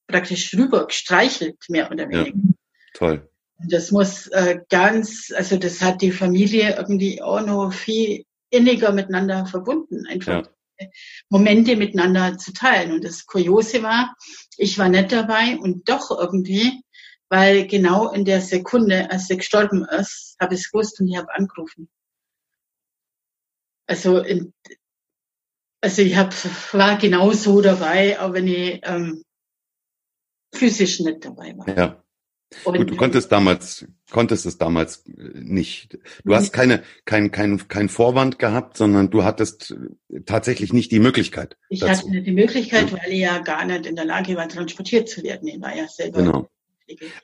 [0.07, 2.36] praktisch rüber gestreichelt, mehr oder weniger.
[2.36, 2.53] Ja,
[2.93, 3.29] toll.
[3.60, 9.46] Das muss äh, ganz, also das hat die Familie irgendwie auch noch viel inniger miteinander
[9.46, 10.46] verbunden, einfach
[10.80, 10.88] ja.
[11.30, 12.92] Momente miteinander zu teilen.
[12.92, 14.16] Und das Kuriose war,
[14.58, 16.84] ich war nicht dabei und doch irgendwie,
[17.30, 21.18] weil genau in der Sekunde, als sie gestorben ist, habe ich es gewusst und ich
[21.18, 21.89] habe angerufen.
[23.88, 24.54] Also, in,
[25.82, 26.34] also ich hab,
[26.74, 29.24] war genau so dabei, auch wenn ich ähm,
[30.54, 31.68] physisch nicht dabei war.
[31.76, 32.03] Ja.
[32.63, 35.98] Und Gut, du konntest damals, konntest es damals äh, nicht.
[36.24, 39.76] Du hast keine, kein, kein, kein Vorwand gehabt, sondern du hattest
[40.26, 41.58] tatsächlich nicht die Möglichkeit.
[41.70, 42.02] Ich dazu.
[42.02, 45.24] hatte nicht die Möglichkeit, weil ich ja gar nicht in der Lage war, transportiert zu
[45.24, 45.48] werden.
[45.48, 46.20] Ich war ja selber.
[46.20, 46.50] Genau.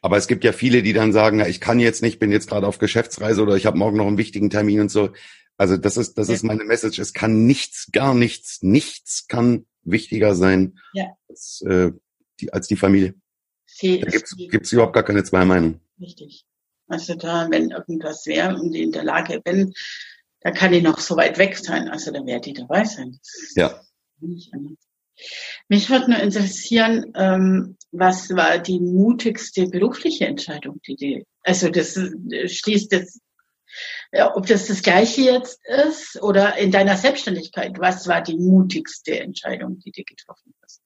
[0.01, 2.49] Aber es gibt ja viele, die dann sagen, ja, ich kann jetzt nicht, bin jetzt
[2.49, 5.09] gerade auf Geschäftsreise oder ich habe morgen noch einen wichtigen Termin und so.
[5.57, 6.35] Also das ist, das ja.
[6.35, 6.99] ist meine Message.
[6.99, 11.07] Es kann nichts, gar nichts, nichts kann wichtiger sein ja.
[11.27, 11.91] als, äh,
[12.39, 13.15] die, als die Familie.
[13.81, 15.79] Da gibt's, gibt's überhaupt gar keine zwei Meinungen.
[15.99, 16.45] Richtig.
[16.87, 19.73] Also da, wenn irgendwas wäre und ich in der Lage bin,
[20.41, 21.87] da kann ich noch so weit weg sein.
[21.89, 23.19] Also dann werde ich dabei sein.
[23.55, 23.81] Ja.
[25.67, 31.93] Mich würde nur interessieren, ähm, was war die mutigste berufliche Entscheidung, die die, also das
[31.93, 33.19] schließt jetzt,
[34.33, 39.79] ob das das Gleiche jetzt ist oder in deiner Selbstständigkeit, was war die mutigste Entscheidung,
[39.79, 40.81] die du getroffen hast?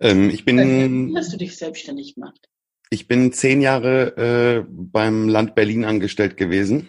[0.00, 1.08] Ähm, ich bin.
[1.08, 2.48] Wie hast du dich selbstständig gemacht?
[2.90, 6.88] Ich bin zehn Jahre äh, beim Land Berlin angestellt gewesen.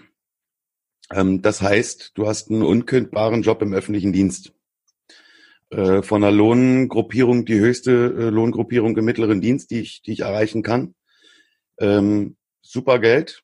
[1.11, 4.53] Ähm, das heißt, du hast einen unkündbaren Job im öffentlichen Dienst.
[5.69, 10.21] Äh, von der Lohngruppierung, die höchste äh, Lohngruppierung im mittleren Dienst, die ich, die ich
[10.21, 10.95] erreichen kann.
[11.79, 13.43] Ähm, super Geld,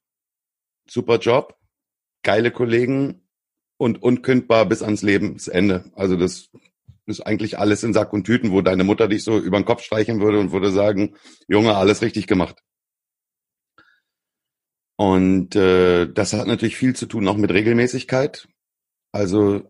[0.90, 1.58] super Job,
[2.24, 3.28] geile Kollegen
[3.78, 5.92] und unkündbar bis ans Lebensende.
[5.96, 6.50] Also das
[7.06, 9.84] ist eigentlich alles in Sack und Tüten, wo deine Mutter dich so über den Kopf
[9.84, 11.16] streichen würde und würde sagen,
[11.48, 12.62] Junge, alles richtig gemacht.
[14.96, 18.48] Und äh, das hat natürlich viel zu tun auch mit Regelmäßigkeit.
[19.12, 19.64] Also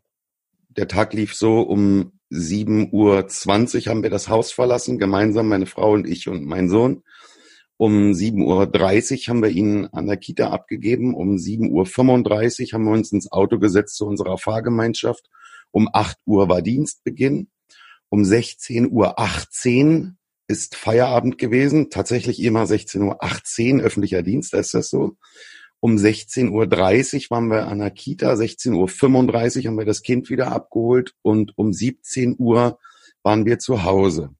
[0.69, 5.91] der Tag lief so, um 7.20 Uhr haben wir das Haus verlassen, gemeinsam meine Frau
[5.91, 7.03] und ich und mein Sohn.
[7.77, 11.13] Um 7.30 Uhr haben wir ihn an der Kita abgegeben.
[11.15, 15.29] Um 7.35 Uhr haben wir uns ins Auto gesetzt zu unserer Fahrgemeinschaft
[15.73, 17.49] um 8 Uhr war Dienstbeginn.
[18.09, 20.15] Um 16.18 Uhr
[20.47, 21.89] ist Feierabend gewesen.
[21.89, 25.17] Tatsächlich immer 16.18 Uhr öffentlicher Dienst, ist das so.
[25.79, 26.51] Um 16.30
[27.25, 31.57] Uhr waren wir an der Kita, 16.35 Uhr haben wir das Kind wieder abgeholt und
[31.57, 32.79] um 17 Uhr
[33.23, 34.33] waren wir zu Hause.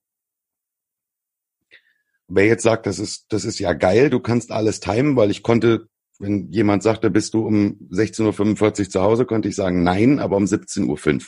[2.29, 5.43] Wer jetzt sagt, das ist, das ist ja geil, du kannst alles timen, weil ich
[5.43, 10.19] konnte wenn jemand sagte, bist du um 16.45 Uhr zu Hause, konnte ich sagen, nein,
[10.19, 11.21] aber um 17.05 Uhr.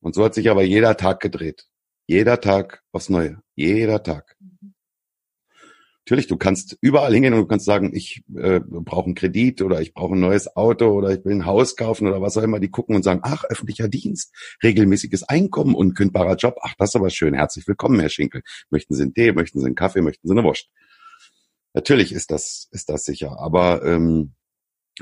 [0.00, 1.66] Und so hat sich aber jeder Tag gedreht.
[2.06, 3.40] Jeder Tag aufs Neue.
[3.54, 4.36] Jeder Tag.
[6.04, 9.80] Natürlich, du kannst überall hingehen und du kannst sagen, ich äh, brauche einen Kredit oder
[9.80, 12.58] ich brauche ein neues Auto oder ich will ein Haus kaufen oder was auch immer.
[12.58, 16.56] Die gucken und sagen, ach, öffentlicher Dienst, regelmäßiges Einkommen, unkündbarer Job.
[16.62, 17.34] Ach, das ist aber schön.
[17.34, 18.42] Herzlich willkommen, Herr Schinkel.
[18.70, 20.68] Möchten Sie einen Tee, möchten Sie einen Kaffee, möchten Sie eine Wurst?
[21.72, 23.38] Natürlich ist das, ist das sicher.
[23.38, 24.34] Aber ähm,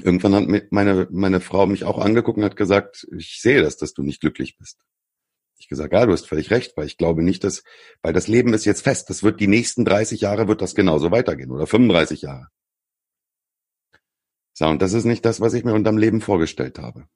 [0.03, 3.95] irgendwann hat meine, meine Frau mich auch angeguckt und hat gesagt, ich sehe das, dass
[3.95, 4.79] du nicht glücklich bist.
[5.59, 7.65] Ich gesagt, ja, du hast völlig recht, weil ich glaube nicht, dass,
[8.03, 9.11] weil das Leben ist jetzt fest.
[9.11, 12.49] Das wird die nächsten 30 Jahre wird das genauso weitergehen oder 35 Jahre.
[14.53, 17.09] So, und das ist nicht das, was ich mir unterm Leben vorgestellt habe.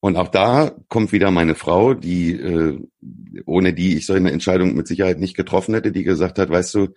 [0.00, 2.78] Und auch da kommt wieder meine Frau, die äh,
[3.44, 6.74] ohne die ich so eine Entscheidung mit Sicherheit nicht getroffen hätte, die gesagt hat, weißt
[6.74, 6.88] du,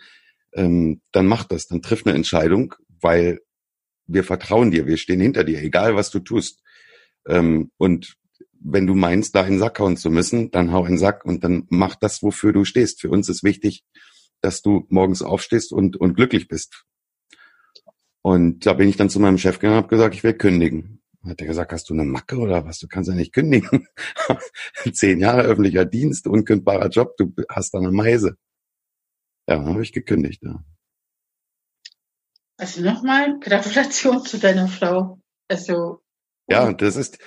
[0.54, 3.42] ähm, dann mach das, dann triff eine Entscheidung, weil
[4.08, 6.62] wir vertrauen dir, wir stehen hinter dir, egal was du tust.
[7.28, 8.16] Ähm, und
[8.62, 11.26] wenn du meinst, da in den Sack hauen zu müssen, dann hau in den Sack
[11.26, 13.02] und dann mach das, wofür du stehst.
[13.02, 13.84] Für uns ist wichtig,
[14.42, 16.86] dass du morgens aufstehst und, und glücklich bist.
[18.22, 21.02] Und da bin ich dann zu meinem Chef gegangen und habe gesagt, ich will kündigen.
[21.26, 22.80] Hat er gesagt, hast du eine Macke oder was?
[22.80, 23.88] Du kannst ja nicht kündigen.
[24.94, 28.38] Zehn Jahre öffentlicher Dienst, unkündbarer Job, du hast da eine Meise.
[29.50, 30.44] Ja, habe ich gekündigt.
[30.44, 30.64] Ja.
[32.58, 35.20] Also nochmal Gratulation zu deiner Frau.
[35.48, 36.04] Also
[36.48, 37.18] ja, das ist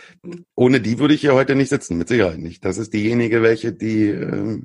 [0.55, 2.65] ohne die würde ich hier heute nicht sitzen, mit Sicherheit nicht.
[2.65, 4.63] Das ist diejenige, welche die, äh,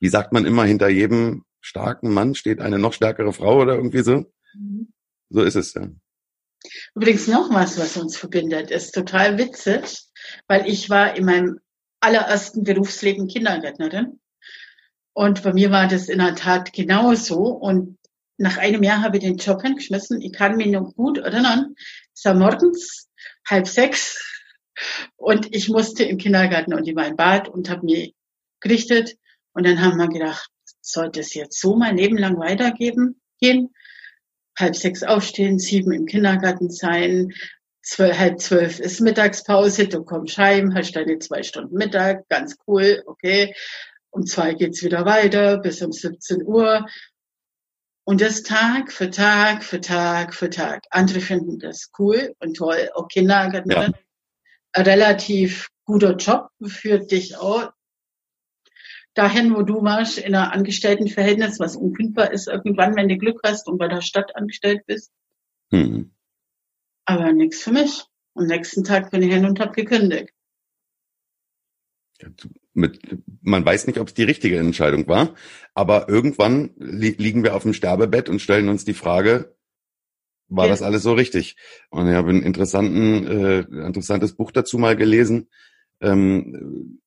[0.00, 4.02] wie sagt man immer, hinter jedem starken Mann steht eine noch stärkere Frau oder irgendwie
[4.02, 4.32] so.
[4.54, 4.92] Mhm.
[5.28, 5.88] So ist es ja.
[6.96, 10.04] Übrigens noch was, was uns verbindet, ist total witzig,
[10.48, 11.60] weil ich war in meinem
[12.00, 14.20] allerersten Berufsleben Kindergärtnerin
[15.12, 17.40] und bei mir war das in der Tat genauso.
[17.48, 17.98] Und
[18.38, 20.20] nach einem Jahr habe ich den Job hingeschmissen.
[20.20, 21.74] Ich kann mich noch gut erinnern.
[22.14, 23.08] Es war morgens
[23.48, 24.18] halb sechs
[25.16, 28.14] und ich musste im Kindergarten und ich war im Bad und habe mich
[28.60, 29.16] gerichtet.
[29.52, 30.48] Und dann haben wir gedacht,
[30.80, 33.74] sollte es jetzt so mein Leben lang weitergeben gehen?
[34.58, 37.32] Halb sechs aufstehen, sieben im Kindergarten sein,
[37.82, 43.02] zwölf, halb zwölf ist Mittagspause, du kommst heim, hast deine zwei Stunden Mittag, ganz cool,
[43.06, 43.54] okay.
[44.10, 46.86] Um zwei geht's wieder weiter bis um 17 Uhr.
[48.04, 50.84] Und das Tag für Tag für Tag für Tag.
[50.90, 52.90] Andere finden das cool und toll.
[52.94, 53.92] Auch Kindergärtnerin.
[53.92, 53.98] Ja.
[54.72, 57.72] Ein relativ guter Job für dich auch.
[59.14, 63.68] dahin, wo du warst, in einer Angestelltenverhältnis, was unkündbar ist irgendwann, wenn du Glück hast
[63.68, 65.12] und bei der Stadt angestellt bist.
[65.70, 66.12] Hm.
[67.04, 68.04] Aber nichts für mich.
[68.34, 70.32] Am nächsten Tag bin ich hin und habe gekündigt.
[72.72, 73.00] Mit,
[73.42, 75.34] man weiß nicht, ob es die richtige Entscheidung war,
[75.74, 79.56] aber irgendwann li liegen wir auf dem Sterbebett und stellen uns die Frage,
[80.50, 80.72] war ja.
[80.72, 81.56] das alles so richtig?
[81.90, 85.48] Und ich habe ein interessanten, äh, interessantes Buch dazu mal gelesen,
[86.00, 87.00] ähm,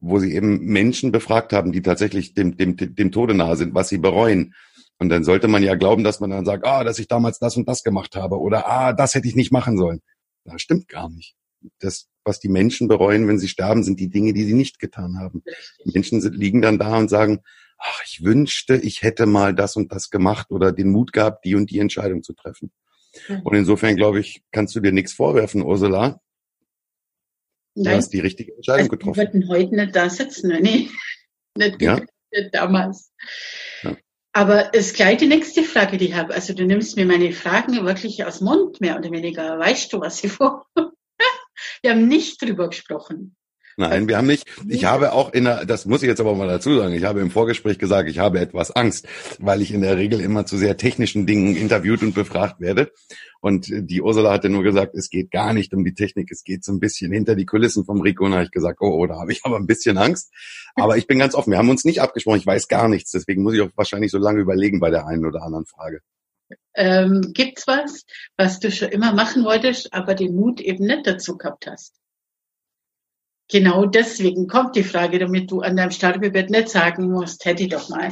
[0.00, 3.88] wo sie eben Menschen befragt haben, die tatsächlich dem, dem, dem Tode nahe sind, was
[3.88, 4.54] sie bereuen.
[4.98, 7.56] Und dann sollte man ja glauben, dass man dann sagt, ah, dass ich damals das
[7.56, 10.00] und das gemacht habe oder ah, das hätte ich nicht machen sollen.
[10.44, 11.34] Das stimmt gar nicht.
[11.78, 15.18] Das, was die Menschen bereuen, wenn sie sterben, sind die Dinge, die sie nicht getan
[15.18, 15.42] haben.
[15.84, 17.40] Die Menschen sind, liegen dann da und sagen,
[17.78, 21.54] ach, ich wünschte, ich hätte mal das und das gemacht oder den Mut gehabt, die
[21.54, 22.72] und die Entscheidung zu treffen.
[23.28, 23.42] Mhm.
[23.42, 26.20] Und insofern, glaube ich, kannst du dir nichts vorwerfen, Ursula.
[27.74, 27.96] Du Nein.
[27.96, 29.18] hast die richtige Entscheidung also, getroffen.
[29.18, 30.60] Wir würden heute nicht da sitzen, ne?
[30.60, 30.88] nee,
[31.56, 32.00] nicht ja?
[32.52, 33.12] damals.
[33.82, 33.96] Ja.
[34.32, 36.34] Aber es ist gleich die nächste Frage, die ich habe.
[36.34, 39.58] Also du nimmst mir meine Fragen wirklich aus dem Mund, mehr oder weniger.
[39.58, 40.66] Weißt du, was ich vor?
[41.84, 43.36] Wir haben nicht drüber gesprochen.
[43.76, 44.46] Nein, wir haben nicht.
[44.68, 47.20] Ich habe auch in der, das muss ich jetzt aber mal dazu sagen, ich habe
[47.20, 49.06] im Vorgespräch gesagt, ich habe etwas Angst,
[49.38, 52.90] weil ich in der Regel immer zu sehr technischen Dingen interviewt und befragt werde.
[53.42, 56.64] Und die Ursula hatte nur gesagt, es geht gar nicht um die Technik, es geht
[56.64, 58.24] so ein bisschen hinter die Kulissen vom Rico.
[58.24, 60.32] Und da habe ich gesagt, oh, oh, da habe ich aber ein bisschen Angst.
[60.76, 63.42] Aber ich bin ganz offen, wir haben uns nicht abgesprochen, ich weiß gar nichts, deswegen
[63.42, 66.00] muss ich auch wahrscheinlich so lange überlegen bei der einen oder anderen Frage.
[66.74, 68.04] Ähm, gibt's was,
[68.36, 71.94] was du schon immer machen wolltest, aber den Mut eben nicht dazu gehabt hast?
[73.50, 77.68] Genau deswegen kommt die Frage, damit du an deinem Sterbebett nicht sagen musst, hätte ich
[77.68, 78.10] doch mal.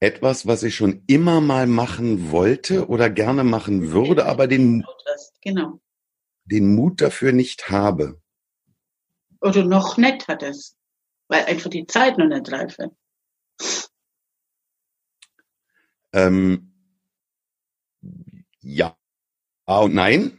[0.00, 4.84] Etwas, was ich schon immer mal machen wollte oder gerne machen würde, aber den,
[5.42, 5.80] genau.
[6.44, 8.20] den Mut dafür nicht habe.
[9.40, 10.76] Oder noch nicht hattest,
[11.28, 12.90] weil einfach die Zeit noch nicht reife.
[16.12, 16.72] Ähm,
[18.60, 18.96] ja
[19.66, 20.38] und nein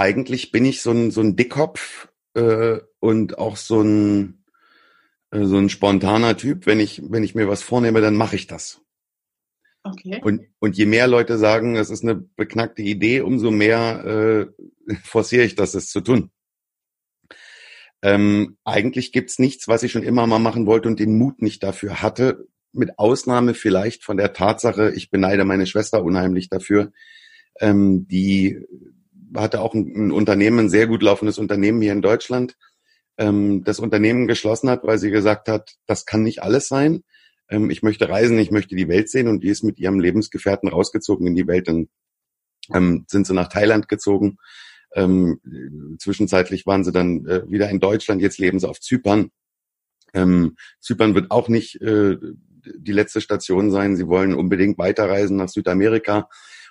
[0.00, 4.44] eigentlich bin ich so ein, so ein Dickkopf äh, und auch so ein,
[5.30, 6.66] äh, so ein spontaner Typ.
[6.66, 8.80] Wenn ich, wenn ich mir was vornehme, dann mache ich das.
[9.82, 10.20] Okay.
[10.22, 14.50] Und, und je mehr Leute sagen, es ist eine beknackte Idee, umso mehr
[14.88, 16.30] äh, forciere ich das, es zu tun.
[18.02, 21.62] Ähm, eigentlich gibt's nichts, was ich schon immer mal machen wollte und den Mut nicht
[21.62, 26.92] dafür hatte, mit Ausnahme vielleicht von der Tatsache, ich beneide meine Schwester unheimlich dafür,
[27.60, 28.58] ähm, die
[29.34, 32.56] hatte auch ein, ein Unternehmen, ein sehr gut laufendes Unternehmen hier in Deutschland,
[33.18, 37.04] ähm, das Unternehmen geschlossen hat, weil sie gesagt hat, das kann nicht alles sein.
[37.48, 40.68] Ähm, ich möchte reisen, ich möchte die Welt sehen und die ist mit ihrem Lebensgefährten
[40.68, 41.68] rausgezogen in die Welt.
[41.68, 41.88] Dann
[42.72, 44.38] ähm, sind sie nach Thailand gezogen.
[44.94, 45.40] Ähm,
[45.98, 49.30] zwischenzeitlich waren sie dann äh, wieder in Deutschland, jetzt leben sie auf Zypern.
[50.12, 52.16] Ähm, Zypern wird auch nicht äh,
[52.64, 53.96] die letzte Station sein.
[53.96, 56.28] Sie wollen unbedingt weiterreisen nach Südamerika.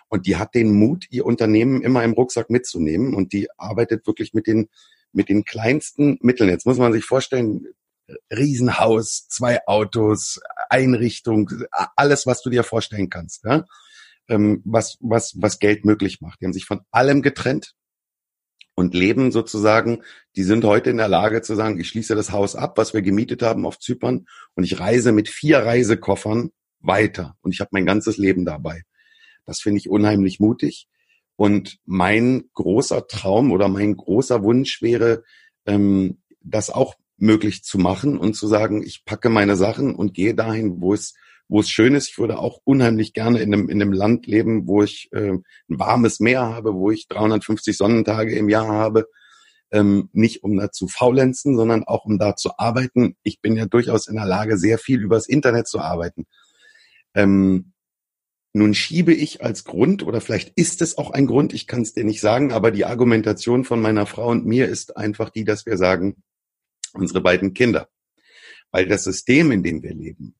[0.07, 3.13] Und die hat den Mut, ihr Unternehmen immer im Rucksack mitzunehmen.
[3.13, 4.69] Und die arbeitet wirklich mit den,
[5.11, 6.49] mit den kleinsten Mitteln.
[6.49, 7.67] Jetzt muss man sich vorstellen,
[8.35, 11.51] Riesenhaus, zwei Autos, Einrichtung,
[11.95, 13.65] alles, was du dir vorstellen kannst, ja?
[14.27, 16.41] ähm, was, was, was Geld möglich macht.
[16.41, 17.75] Die haben sich von allem getrennt
[18.79, 20.03] und leben sozusagen,
[20.37, 23.01] die sind heute in der Lage zu sagen, ich schließe das Haus ab, was wir
[23.01, 27.85] gemietet haben auf Zypern und ich reise mit vier Reisekoffern weiter und ich habe mein
[27.85, 28.83] ganzes Leben dabei.
[29.45, 30.87] Das finde ich unheimlich mutig.
[31.35, 35.23] Und mein großer Traum oder mein großer Wunsch wäre,
[35.65, 40.35] ähm, das auch möglich zu machen und zu sagen, ich packe meine Sachen und gehe
[40.35, 41.15] dahin, wo es
[41.49, 42.09] wo es schön ist.
[42.09, 45.43] Ich würde auch unheimlich gerne in einem, in einem Land leben, wo ich äh, ein
[45.67, 49.09] warmes Meer habe, wo ich 350 Sonnentage im Jahr habe.
[49.71, 53.17] Ähm, nicht um da zu faulenzen, sondern auch um da zu arbeiten.
[53.23, 56.25] Ich bin ja durchaus in der Lage, sehr viel übers Internet zu arbeiten.
[57.13, 57.73] Ähm,
[58.53, 61.93] nun schiebe ich als Grund, oder vielleicht ist es auch ein Grund, ich kann es
[61.93, 65.67] dir nicht sagen, aber die Argumentation von meiner Frau und mir ist einfach die, dass
[65.67, 66.23] wir sagen,
[66.93, 67.89] unsere beiden Kinder.
[68.71, 70.35] Weil das System, in dem wir leben,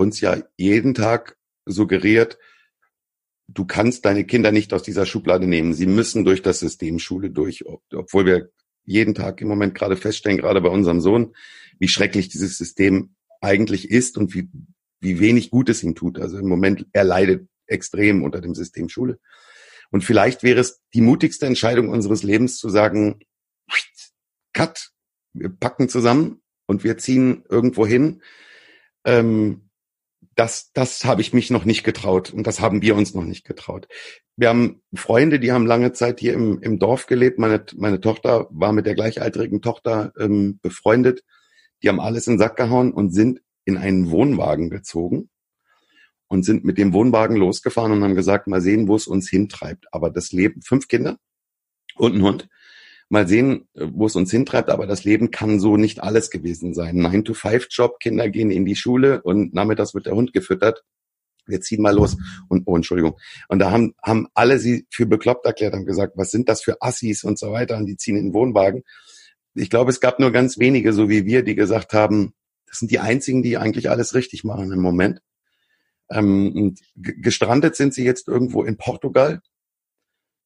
[0.00, 1.36] uns ja jeden Tag
[1.66, 2.38] suggeriert,
[3.48, 5.74] du kannst deine Kinder nicht aus dieser Schublade nehmen.
[5.74, 8.50] Sie müssen durch das System Schule durch, obwohl wir
[8.84, 11.34] jeden Tag im Moment gerade feststellen, gerade bei unserem Sohn,
[11.78, 14.48] wie schrecklich dieses System eigentlich ist und wie,
[15.00, 16.18] wie wenig Gutes ihm tut.
[16.18, 19.18] Also im Moment, er leidet extrem unter dem System Schule.
[19.90, 23.20] Und vielleicht wäre es die mutigste Entscheidung unseres Lebens zu sagen,
[24.52, 24.90] cut,
[25.32, 28.22] wir packen zusammen und wir ziehen irgendwo hin.
[29.04, 29.69] Ähm,
[30.40, 33.44] das, das habe ich mich noch nicht getraut und das haben wir uns noch nicht
[33.44, 33.88] getraut.
[34.36, 37.38] Wir haben Freunde, die haben lange Zeit hier im, im Dorf gelebt.
[37.38, 41.24] Meine, meine Tochter war mit der gleichaltrigen Tochter ähm, befreundet.
[41.82, 45.28] Die haben alles in den Sack gehauen und sind in einen Wohnwagen gezogen
[46.26, 49.92] und sind mit dem Wohnwagen losgefahren und haben gesagt, mal sehen, wo es uns hintreibt.
[49.92, 51.18] Aber das Leben, fünf Kinder
[51.96, 52.48] und ein Hund,
[53.10, 56.96] mal sehen, wo es uns hintreibt, aber das Leben kann so nicht alles gewesen sein.
[56.96, 60.84] Nine to five Job, Kinder gehen in die Schule und nachmittags wird der Hund gefüttert.
[61.46, 62.16] Wir ziehen mal los
[62.48, 63.18] und oh Entschuldigung.
[63.48, 66.80] Und da haben haben alle sie für bekloppt erklärt, haben gesagt, was sind das für
[66.80, 68.84] Assis und so weiter und die ziehen in den Wohnwagen.
[69.54, 72.32] Ich glaube, es gab nur ganz wenige, so wie wir, die gesagt haben,
[72.66, 75.20] das sind die einzigen, die eigentlich alles richtig machen im Moment.
[76.08, 79.40] Ähm, gestrandet sind sie jetzt irgendwo in Portugal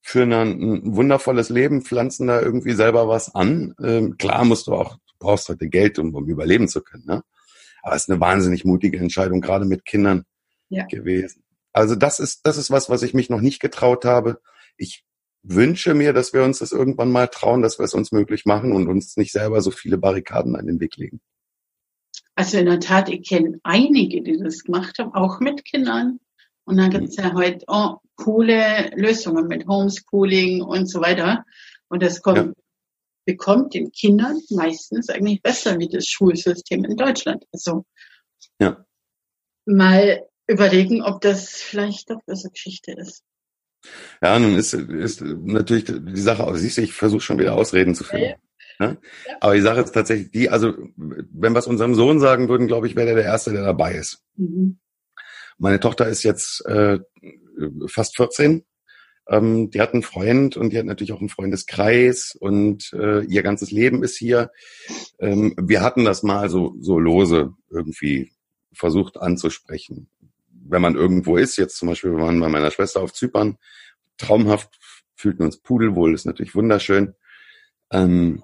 [0.06, 3.74] für ein, wundervolles Leben, pflanzen da irgendwie selber was an.
[3.82, 7.06] Ähm, klar musst du auch, du brauchst heute Geld, um, um überleben zu können.
[7.06, 7.22] Ne?
[7.82, 10.24] Aber es ist eine wahnsinnig mutige Entscheidung, gerade mit Kindern
[10.68, 10.84] ja.
[10.84, 11.42] gewesen.
[11.72, 14.42] Also das ist, das ist was, was ich mich noch nicht getraut habe.
[14.76, 15.04] Ich
[15.42, 18.72] wünsche mir, dass wir uns das irgendwann mal trauen, dass wir es uns möglich machen
[18.72, 21.22] und uns nicht selber so viele Barrikaden an den Weg legen.
[22.34, 26.20] Also in der Tat, ich kenne einige, die das gemacht haben, auch mit Kindern.
[26.64, 31.44] Und dann gibt es ja heute oh, coole Lösungen mit Homeschooling und so weiter.
[31.88, 32.52] Und das kommt, ja.
[33.24, 37.44] bekommt den Kindern meistens eigentlich besser wie das Schulsystem in Deutschland.
[37.52, 37.84] Also
[38.58, 38.84] ja.
[39.64, 43.22] mal überlegen, ob das vielleicht doch eine Geschichte ist.
[44.22, 48.04] Ja, nun ist, ist natürlich die Sache, siehst du, ich versuche schon wieder Ausreden zu
[48.04, 48.30] finden.
[48.30, 48.36] Ja.
[48.80, 48.96] Ja?
[49.40, 52.86] Aber die Sache ist tatsächlich die, also wenn wir es unserem Sohn sagen würden, glaube
[52.86, 54.22] ich, wäre der der Erste, der dabei ist.
[54.36, 54.78] Mhm.
[55.58, 56.98] Meine Tochter ist jetzt äh,
[57.86, 58.64] fast 14.
[59.28, 63.42] Ähm, die hat einen Freund und die hat natürlich auch einen Freundeskreis und äh, ihr
[63.42, 64.50] ganzes Leben ist hier.
[65.18, 68.32] Ähm, wir hatten das mal so, so lose irgendwie
[68.72, 70.08] versucht anzusprechen.
[70.50, 73.56] Wenn man irgendwo ist, jetzt zum Beispiel, wir waren bei meiner Schwester auf Zypern,
[74.18, 74.78] traumhaft,
[75.16, 77.14] fühlten uns pudelwohl, ist natürlich wunderschön.
[77.90, 78.42] Ähm,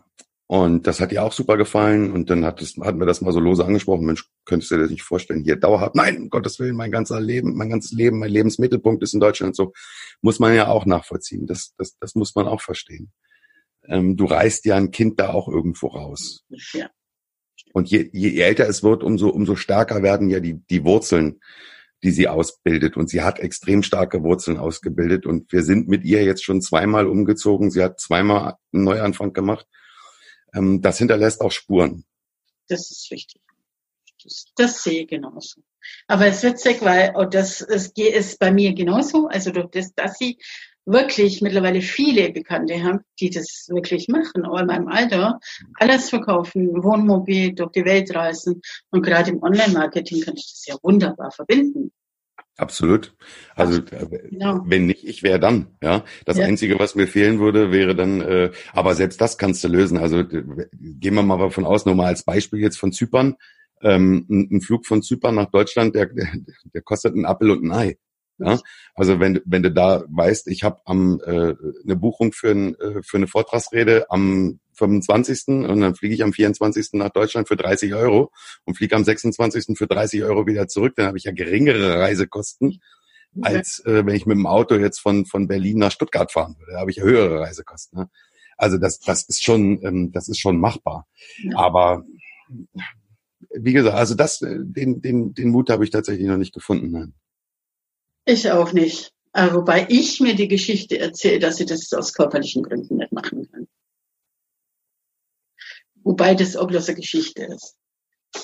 [0.50, 2.10] und das hat ihr auch super gefallen.
[2.10, 4.04] Und dann hat es, hatten wir das mal so lose angesprochen.
[4.04, 5.44] Mensch, könntest du dir das nicht vorstellen?
[5.44, 5.94] Hier dauerhaft.
[5.94, 9.54] Nein, um Gottes Willen, mein ganzer Leben, mein ganzes Leben, mein Lebensmittelpunkt ist in Deutschland.
[9.54, 9.72] So
[10.22, 11.46] muss man ja auch nachvollziehen.
[11.46, 13.12] Das, das, das muss man auch verstehen.
[13.86, 16.44] Ähm, du reißt ja ein Kind da auch irgendwo raus.
[16.72, 16.90] Ja.
[17.72, 21.38] Und je, je älter es wird, umso, umso stärker werden ja die, die Wurzeln,
[22.02, 22.96] die sie ausbildet.
[22.96, 25.26] Und sie hat extrem starke Wurzeln ausgebildet.
[25.26, 27.70] Und wir sind mit ihr jetzt schon zweimal umgezogen.
[27.70, 29.68] Sie hat zweimal einen Neuanfang gemacht
[30.54, 32.04] ähm, das hinterlässt auch Spuren.
[32.68, 33.40] Das ist richtig.
[34.22, 35.62] Das, das sehe ich genauso.
[36.06, 39.28] Aber es ist witzig, weil und das ist, ist bei mir genauso.
[39.28, 40.38] Also durch das, dass ich
[40.86, 45.38] wirklich mittlerweile viele Bekannte habe, die das wirklich machen, auch in meinem Alter,
[45.74, 50.76] alles verkaufen, Wohnmobil, durch die Welt reisen und gerade im Online-Marketing kann ich das ja
[50.82, 51.92] wunderbar verbinden.
[52.56, 53.14] Absolut.
[53.54, 54.62] Also äh, genau.
[54.66, 55.68] wenn nicht ich, wäre dann.
[55.82, 56.44] Ja, das ja.
[56.44, 58.20] Einzige, was mir fehlen würde, wäre dann.
[58.20, 59.98] Äh, aber selbst das kannst du lösen.
[59.98, 63.36] Also gehen wir mal davon aus, nur mal als Beispiel jetzt von Zypern.
[63.82, 66.28] Ähm, ein, ein Flug von Zypern nach Deutschland, der, der,
[66.74, 67.98] der kostet einen Appel und ein Ei.
[68.40, 68.58] Ja?
[68.94, 73.02] Also wenn, wenn du da weißt, ich habe am äh, eine Buchung für, ein, äh,
[73.02, 75.48] für eine Vortragsrede am 25.
[75.48, 76.94] und dann fliege ich am 24.
[76.94, 78.32] nach Deutschland für 30 Euro
[78.64, 79.78] und fliege am 26.
[79.78, 82.80] für 30 Euro wieder zurück, dann habe ich ja geringere Reisekosten,
[83.42, 86.72] als äh, wenn ich mit dem Auto jetzt von, von Berlin nach Stuttgart fahren würde.
[86.72, 88.00] Da habe ich ja höhere Reisekosten.
[88.00, 88.10] Ne?
[88.56, 91.06] Also das, das ist schon, ähm, das ist schon machbar.
[91.44, 91.56] Ja.
[91.58, 92.04] Aber
[93.50, 96.90] wie gesagt, also das, äh, den, den, den Mut habe ich tatsächlich noch nicht gefunden.
[96.90, 97.14] Nein.
[98.26, 99.12] Ich auch nicht.
[99.32, 103.48] Aber wobei ich mir die Geschichte erzähle, dass ich das aus körperlichen Gründen nicht machen
[103.50, 103.66] kann.
[106.02, 107.76] Wobei das auch bloß eine Geschichte ist.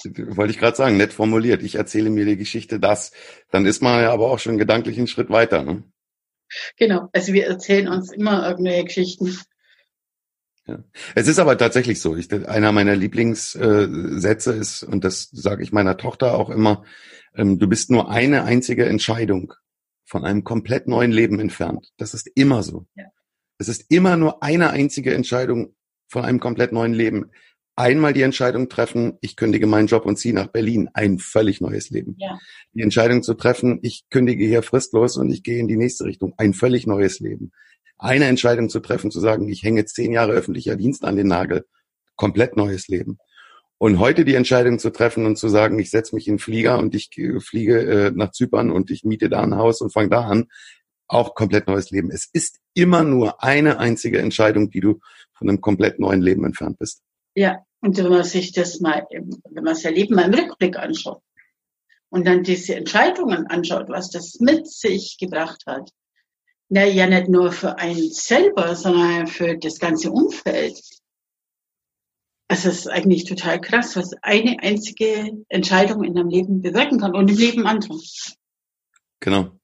[0.05, 1.63] Wollte ich gerade sagen, nett formuliert.
[1.63, 3.13] Ich erzähle mir die Geschichte das.
[3.51, 5.63] Dann ist man ja aber auch schon gedanklich einen Schritt weiter.
[5.63, 5.85] Ne?
[6.77, 9.39] Genau, also wir erzählen uns immer irgendwelche Geschichten.
[10.67, 10.83] Ja.
[11.15, 12.17] Es ist aber tatsächlich so.
[12.17, 16.85] Ich, einer meiner Lieblingssätze ist, und das sage ich meiner Tochter auch immer,
[17.37, 19.53] ähm, du bist nur eine einzige Entscheidung
[20.05, 21.93] von einem komplett neuen Leben entfernt.
[21.97, 22.87] Das ist immer so.
[22.97, 23.05] Ja.
[23.59, 25.76] Es ist immer nur eine einzige Entscheidung
[26.09, 27.31] von einem komplett neuen Leben.
[27.79, 31.91] Einmal die Entscheidung treffen, ich kündige meinen Job und ziehe nach Berlin, ein völlig neues
[31.91, 32.17] Leben.
[32.19, 32.39] Ja.
[32.73, 36.33] Die Entscheidung zu treffen, ich kündige hier fristlos und ich gehe in die nächste Richtung,
[36.39, 37.53] ein völlig neues Leben.
[37.99, 41.67] Eine Entscheidung zu treffen, zu sagen, ich hänge zehn Jahre öffentlicher Dienst an den Nagel,
[42.15, 43.19] komplett neues Leben.
[43.79, 46.79] Und heute die Entscheidung zu treffen und zu sagen, ich setze mich in den Flieger
[46.79, 50.23] und ich fliege äh, nach Zypern und ich miete da ein Haus und fange da
[50.23, 50.47] an,
[51.09, 52.11] auch komplett neues Leben.
[52.11, 55.01] Es ist immer nur eine einzige Entscheidung, die du
[55.35, 57.03] von einem komplett neuen Leben entfernt bist.
[57.35, 61.23] Ja, und wenn man sich das mal, wenn man sein Leben mal im Rückblick anschaut
[62.09, 65.91] und dann diese Entscheidungen anschaut, was das mit sich gebracht hat,
[66.69, 70.81] na ja nicht nur für einen selber, sondern für das ganze Umfeld.
[72.49, 77.31] es ist eigentlich total krass, was eine einzige Entscheidung in deinem Leben bewirken kann und
[77.31, 77.99] im Leben anderer.
[79.21, 79.59] Genau.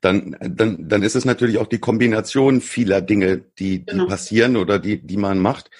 [0.00, 4.06] Dann, dann, dann ist es natürlich auch die Kombination vieler Dinge, die, die genau.
[4.06, 5.70] passieren oder die, die man macht.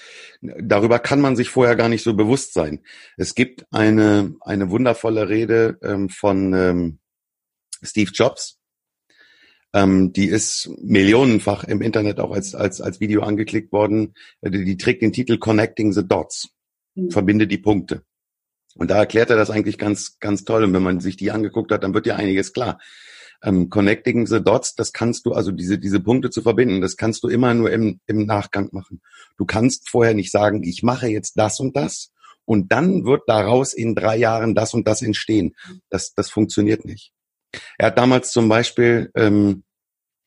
[0.41, 2.81] Darüber kann man sich vorher gar nicht so bewusst sein.
[3.17, 6.99] Es gibt eine, eine wundervolle Rede ähm, von ähm,
[7.83, 8.59] Steve Jobs.
[9.73, 14.15] Ähm, die ist millionenfach im Internet auch als, als, als Video angeklickt worden.
[14.43, 16.51] Die, die trägt den Titel Connecting the Dots.
[16.95, 17.11] Mhm.
[17.11, 18.03] Verbinde die Punkte.
[18.77, 20.65] Und da erklärt er das eigentlich ganz, ganz toll.
[20.65, 22.79] Und wenn man sich die angeguckt hat, dann wird ja einiges klar.
[23.45, 27.23] Ähm, connecting the dots, das kannst du, also diese, diese Punkte zu verbinden, das kannst
[27.23, 29.03] du immer nur im, im Nachgang machen.
[29.37, 32.11] Du kannst vorher nicht sagen, ich mache jetzt das und das
[32.47, 35.55] und dann wird daraus in drei Jahren das und das entstehen.
[35.91, 37.13] Das, das funktioniert nicht.
[37.79, 39.65] Er hat damals zum Beispiel, ähm,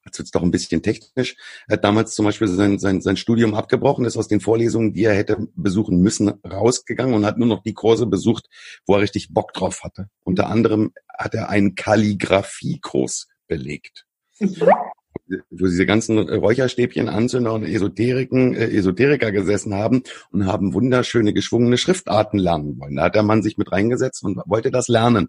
[0.07, 1.35] jetzt wird's doch ein bisschen technisch,
[1.67, 5.03] er hat damals zum Beispiel sein, sein, sein Studium abgebrochen, ist aus den Vorlesungen, die
[5.03, 8.49] er hätte besuchen müssen, rausgegangen und hat nur noch die Kurse besucht,
[8.85, 10.09] wo er richtig Bock drauf hatte.
[10.23, 14.05] Unter anderem hat er einen Kalligraphiekurs belegt.
[14.39, 21.77] Wo diese ganzen Räucherstäbchen, Anzünder und Esoteriken, äh, Esoteriker gesessen haben und haben wunderschöne geschwungene
[21.77, 22.95] Schriftarten lernen wollen.
[22.95, 25.27] Da hat der Mann sich mit reingesetzt und wollte das lernen.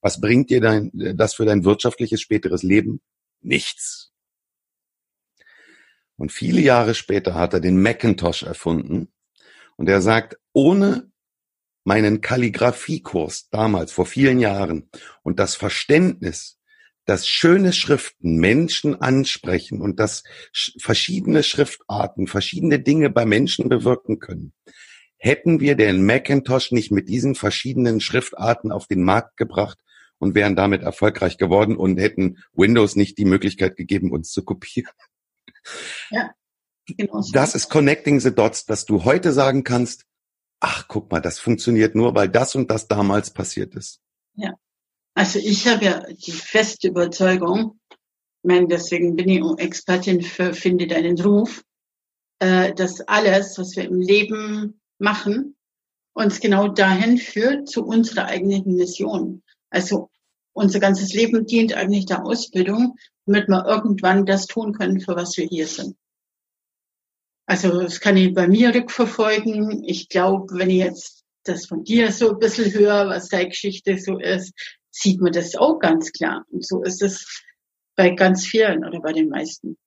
[0.00, 3.00] Was bringt dir dein, das für dein wirtschaftliches späteres Leben?
[3.40, 4.12] Nichts.
[6.16, 9.12] Und viele Jahre später hat er den Macintosh erfunden
[9.76, 11.10] und er sagt, ohne
[11.84, 14.90] meinen Kalligrafiekurs damals vor vielen Jahren
[15.22, 16.58] und das Verständnis,
[17.06, 20.24] dass schöne Schriften Menschen ansprechen und dass
[20.78, 24.52] verschiedene Schriftarten verschiedene Dinge bei Menschen bewirken können,
[25.16, 29.78] hätten wir den Macintosh nicht mit diesen verschiedenen Schriftarten auf den Markt gebracht
[30.18, 34.92] und wären damit erfolgreich geworden und hätten Windows nicht die Möglichkeit gegeben, uns zu kopieren.
[36.10, 36.32] Ja,
[36.86, 37.22] genau.
[37.32, 40.04] Das ist Connecting the Dots, dass du heute sagen kannst,
[40.60, 44.00] ach, guck mal, das funktioniert nur, weil das und das damals passiert ist.
[44.34, 44.54] Ja.
[45.14, 50.86] Also ich habe ja die feste Überzeugung, ich meine, deswegen bin ich Expertin für Finde
[50.86, 51.64] deinen Ruf,
[52.38, 55.56] äh, dass alles, was wir im Leben machen,
[56.14, 59.42] uns genau dahin führt zu unserer eigenen Mission.
[59.70, 60.10] Also
[60.52, 62.96] unser ganzes Leben dient eigentlich der Ausbildung,
[63.26, 65.96] damit wir irgendwann das tun können, für was wir hier sind.
[67.46, 69.82] Also das kann ich bei mir rückverfolgen.
[69.84, 73.98] Ich glaube, wenn ich jetzt das von dir so ein bisschen höre, was deine Geschichte
[73.98, 74.52] so ist,
[74.90, 76.44] sieht man das auch ganz klar.
[76.50, 77.44] Und so ist es
[77.96, 79.78] bei ganz vielen oder bei den meisten.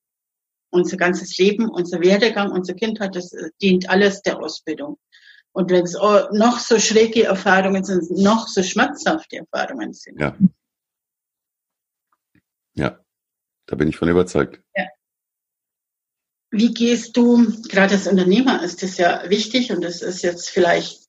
[0.72, 4.98] Unser ganzes Leben, unser Werdegang, unsere Kindheit, das dient alles der Ausbildung.
[5.54, 10.20] Und wenn es noch so schräge Erfahrungen sind, noch so schmerzhafte Erfahrungen sind.
[10.20, 10.38] Ja.
[12.74, 13.00] Ja,
[13.66, 14.62] da bin ich von überzeugt.
[14.76, 14.86] Ja.
[16.52, 21.02] Wie gehst du, gerade als Unternehmer ist das ja wichtig und das ist jetzt vielleicht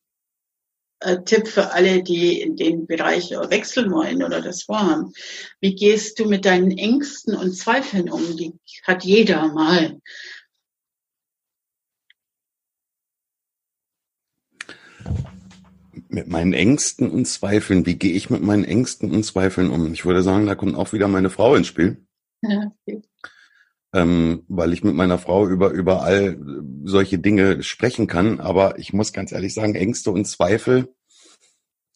[1.01, 5.12] ein Tipp für alle, die in den Bereich wechseln wollen oder das vorhaben.
[5.61, 8.36] Wie gehst du mit deinen Ängsten und Zweifeln um?
[8.36, 10.01] Die hat jeder mal.
[16.12, 19.92] Mit meinen Ängsten und Zweifeln, wie gehe ich mit meinen Ängsten und Zweifeln um?
[19.92, 22.06] Ich würde sagen, da kommt auch wieder meine Frau ins Spiel.
[22.42, 23.02] Ja, okay.
[23.94, 26.38] ähm, weil ich mit meiner Frau über, über all
[26.84, 28.40] solche Dinge sprechen kann.
[28.40, 30.94] Aber ich muss ganz ehrlich sagen, Ängste und Zweifel,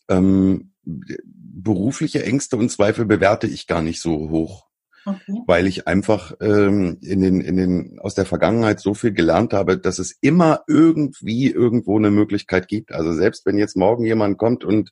[0.08, 4.65] ähm, berufliche Ängste und Zweifel bewerte ich gar nicht so hoch.
[5.06, 5.40] Okay.
[5.46, 9.78] Weil ich einfach ähm, in den, in den, aus der Vergangenheit so viel gelernt habe,
[9.78, 12.92] dass es immer irgendwie irgendwo eine Möglichkeit gibt.
[12.92, 14.90] Also selbst wenn jetzt morgen jemand kommt und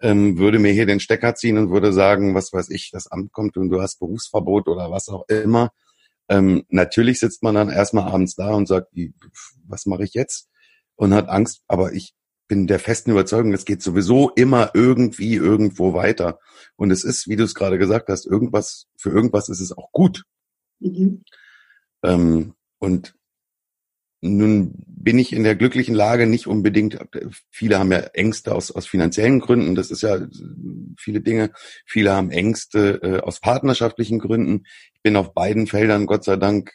[0.00, 3.32] ähm, würde mir hier den Stecker ziehen und würde sagen, was weiß ich, das Amt
[3.32, 5.70] kommt und du hast Berufsverbot oder was auch immer.
[6.28, 8.92] Ähm, natürlich sitzt man dann erstmal abends da und sagt,
[9.66, 10.48] was mache ich jetzt?
[10.96, 12.14] Und hat Angst, aber ich
[12.48, 16.40] bin der festen Überzeugung, es geht sowieso immer irgendwie irgendwo weiter.
[16.76, 19.92] Und es ist, wie du es gerade gesagt hast, irgendwas, für irgendwas ist es auch
[19.92, 20.24] gut.
[20.80, 21.22] Mhm.
[22.02, 23.14] Ähm, und
[24.20, 26.98] nun bin ich in der glücklichen Lage, nicht unbedingt,
[27.50, 30.26] viele haben ja Ängste aus, aus finanziellen Gründen, das ist ja
[30.98, 31.52] viele Dinge,
[31.86, 34.64] viele haben Ängste äh, aus partnerschaftlichen Gründen.
[34.94, 36.72] Ich bin auf beiden Feldern, Gott sei Dank,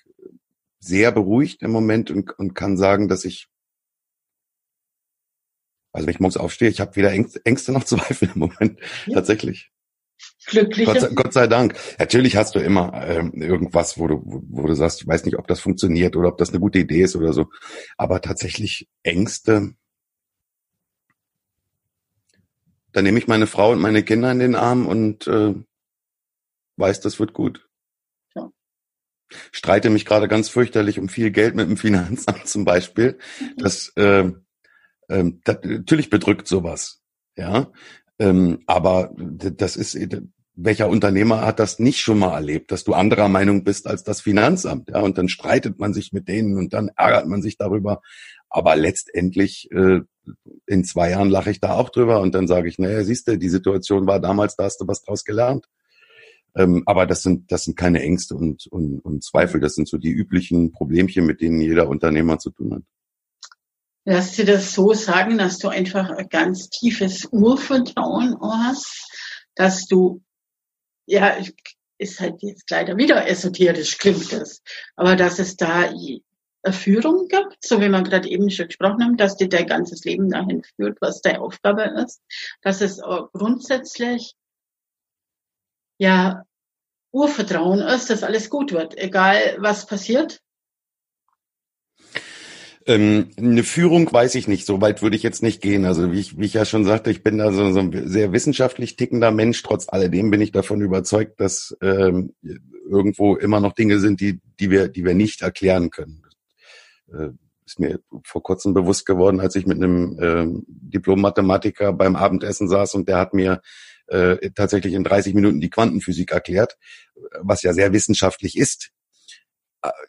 [0.79, 3.47] sehr beruhigt im Moment und, und kann sagen, dass ich
[5.93, 8.79] also wenn ich morgens aufstehe, ich habe weder Ängste noch Zweifel im Moment.
[9.05, 9.15] Ja.
[9.15, 9.71] Tatsächlich.
[10.45, 10.85] Glücklich.
[10.85, 11.75] Gott, Gott, sei Dank.
[11.99, 15.47] Natürlich hast du immer ähm, irgendwas, wo du, wo du sagst, ich weiß nicht, ob
[15.47, 17.49] das funktioniert oder ob das eine gute Idee ist oder so.
[17.97, 19.75] Aber tatsächlich Ängste.
[22.91, 25.53] Da nehme ich meine Frau und meine Kinder in den Arm und äh,
[26.77, 27.67] weiß, das wird gut.
[28.35, 28.51] Ja.
[29.51, 33.17] Streite mich gerade ganz fürchterlich um viel Geld mit dem Finanzamt zum Beispiel.
[33.39, 33.57] Mhm.
[33.57, 34.31] Das äh,
[35.09, 37.01] Ähm, das, natürlich bedrückt sowas,
[37.35, 37.71] ja.
[38.19, 39.97] Ähm, aber das ist,
[40.55, 44.21] welcher Unternehmer hat das nicht schon mal erlebt, dass du anderer Meinung bist als das
[44.21, 45.01] Finanzamt, ja?
[45.01, 48.01] Und dann streitet man sich mit denen und dann ärgert man sich darüber.
[48.49, 50.01] Aber letztendlich äh,
[50.67, 53.37] in zwei Jahren lache ich da auch drüber und dann sage ich, naja, siehst du,
[53.37, 55.67] die Situation war damals, da hast du was draus gelernt.
[56.55, 59.59] Ähm, aber das sind, das sind keine Ängste und, und, und Zweifel.
[59.59, 62.83] Das sind so die üblichen Problemchen, mit denen jeder Unternehmer zu tun hat.
[64.05, 69.09] Lass dir das so sagen, dass du einfach ein ganz tiefes Urvertrauen hast,
[69.55, 70.21] dass du,
[71.05, 71.37] ja,
[71.97, 74.61] ist halt jetzt leider wieder esoterisch klingt das,
[74.95, 79.17] aber dass es da eine Führung gibt, so wie wir gerade eben schon gesprochen haben,
[79.17, 82.21] dass dir dein ganzes Leben dahin führt, was deine Aufgabe ist,
[82.61, 82.99] dass es
[83.31, 84.35] grundsätzlich
[85.97, 86.43] ja
[87.11, 90.41] Urvertrauen ist, dass alles gut wird, egal was passiert,
[92.85, 95.85] ähm, eine Führung weiß ich nicht, so weit würde ich jetzt nicht gehen.
[95.85, 98.31] Also wie ich, wie ich ja schon sagte, ich bin da so, so ein sehr
[98.31, 99.61] wissenschaftlich tickender Mensch.
[99.63, 102.33] Trotz alledem bin ich davon überzeugt, dass ähm,
[102.89, 106.23] irgendwo immer noch Dinge sind, die, die, wir, die wir nicht erklären können.
[107.11, 107.29] Äh,
[107.65, 112.95] ist mir vor kurzem bewusst geworden, als ich mit einem äh, Diplom-Mathematiker beim Abendessen saß
[112.95, 113.61] und der hat mir
[114.07, 116.77] äh, tatsächlich in 30 Minuten die Quantenphysik erklärt,
[117.39, 118.92] was ja sehr wissenschaftlich ist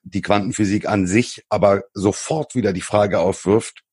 [0.03, 3.85] die Quantenphysik an sich aber sofort wieder die Frage aufwirft,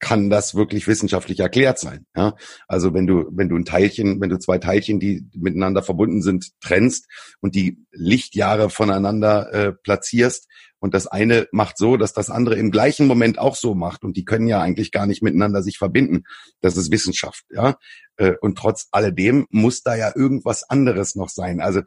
[0.00, 2.06] kann das wirklich wissenschaftlich erklärt sein?
[2.16, 2.34] Ja?
[2.66, 6.48] Also wenn du, wenn du ein Teilchen, wenn du zwei Teilchen, die miteinander verbunden sind,
[6.60, 7.06] trennst
[7.40, 12.70] und die Lichtjahre voneinander äh, platzierst und das eine macht so, dass das andere im
[12.70, 16.24] gleichen Moment auch so macht und die können ja eigentlich gar nicht miteinander sich verbinden.
[16.62, 17.76] Das ist Wissenschaft, ja.
[18.16, 21.60] Äh, und trotz alledem muss da ja irgendwas anderes noch sein.
[21.60, 21.82] Also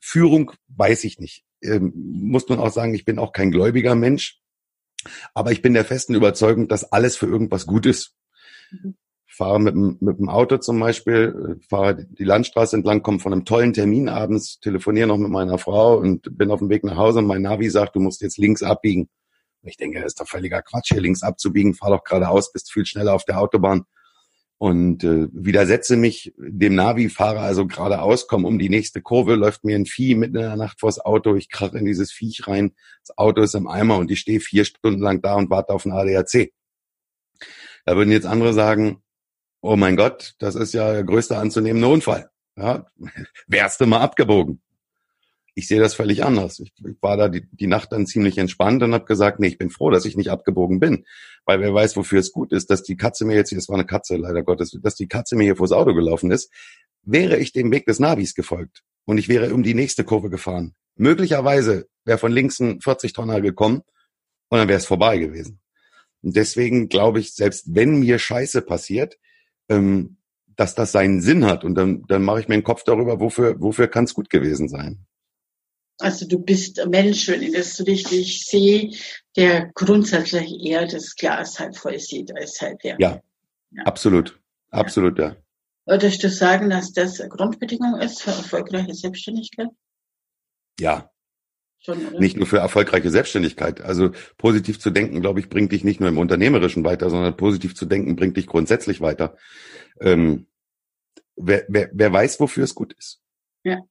[0.00, 4.40] Führung weiß ich nicht ähm, muss man auch sagen, ich bin auch kein gläubiger Mensch,
[5.34, 8.14] aber ich bin der festen Überzeugung, dass alles für irgendwas gut ist.
[8.70, 8.96] Mhm.
[9.26, 13.44] Fahre mit dem, mit dem Auto zum Beispiel, fahre die Landstraße entlang, komme von einem
[13.44, 17.18] tollen Termin abends, telefoniere noch mit meiner Frau und bin auf dem Weg nach Hause
[17.18, 19.08] und mein Navi sagt, du musst jetzt links abbiegen.
[19.62, 22.86] ich denke, das ist doch völliger Quatsch, hier links abzubiegen, fahr doch geradeaus, bist viel
[22.86, 23.86] schneller auf der Autobahn
[24.64, 29.62] und äh, widersetze mich dem Navi, fahre also geradeaus, komme um die nächste Kurve, läuft
[29.62, 32.74] mir ein Vieh mitten in der Nacht vors Auto, ich krache in dieses Viech rein,
[33.06, 35.84] das Auto ist im Eimer und ich stehe vier Stunden lang da und warte auf
[35.84, 36.54] ein ADAC.
[37.84, 39.02] Da würden jetzt andere sagen,
[39.60, 42.30] oh mein Gott, das ist ja der größte anzunehmende Unfall.
[42.56, 42.86] Ja,
[43.46, 44.62] wärst du mal abgebogen.
[45.54, 46.58] Ich sehe das völlig anders.
[46.58, 49.58] Ich, ich war da die, die, Nacht dann ziemlich entspannt und habe gesagt, nee, ich
[49.58, 51.04] bin froh, dass ich nicht abgebogen bin.
[51.44, 53.76] Weil wer weiß, wofür es gut ist, dass die Katze mir jetzt, hier, es war
[53.76, 56.50] eine Katze, leider Gottes, dass die Katze mir hier vors Auto gelaufen ist,
[57.02, 60.74] wäre ich dem Weg des Navis gefolgt und ich wäre um die nächste Kurve gefahren.
[60.96, 63.82] Möglicherweise wäre von links ein 40-Tonner gekommen
[64.48, 65.60] und dann wäre es vorbei gewesen.
[66.22, 69.18] Und deswegen glaube ich, selbst wenn mir Scheiße passiert,
[69.68, 70.16] ähm,
[70.56, 71.64] dass das seinen Sinn hat.
[71.64, 74.68] Und dann, dann mache ich mir einen Kopf darüber, wofür, wofür kann es gut gewesen
[74.68, 75.04] sein.
[75.98, 78.92] Also du bist ein Mensch, wenn ich das so richtig sehe,
[79.36, 82.96] der grundsätzlich eher das Glas halb voll sieht als halb leer.
[82.98, 83.20] Ja,
[83.70, 83.82] ja.
[83.84, 84.38] absolut.
[84.70, 85.36] Absolut, ja.
[85.86, 89.68] Würdest du sagen, dass das eine Grundbedingung ist für erfolgreiche Selbstständigkeit?
[90.80, 91.10] Ja.
[91.78, 92.18] Schon, oder?
[92.18, 93.82] Nicht nur für erfolgreiche Selbstständigkeit.
[93.82, 97.74] Also positiv zu denken, glaube ich, bringt dich nicht nur im Unternehmerischen weiter, sondern positiv
[97.76, 99.36] zu denken bringt dich grundsätzlich weiter.
[100.00, 100.46] Ähm,
[101.36, 103.20] wer, wer, wer weiß, wofür es gut ist.
[103.62, 103.82] Ja.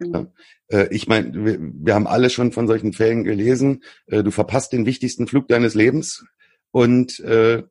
[0.00, 0.26] Ja.
[0.68, 3.84] Äh, ich meine, wir, wir, haben alle schon von solchen Fällen gelesen.
[4.06, 6.24] Äh, du verpasst den wichtigsten Flug deines Lebens
[6.72, 7.62] und äh,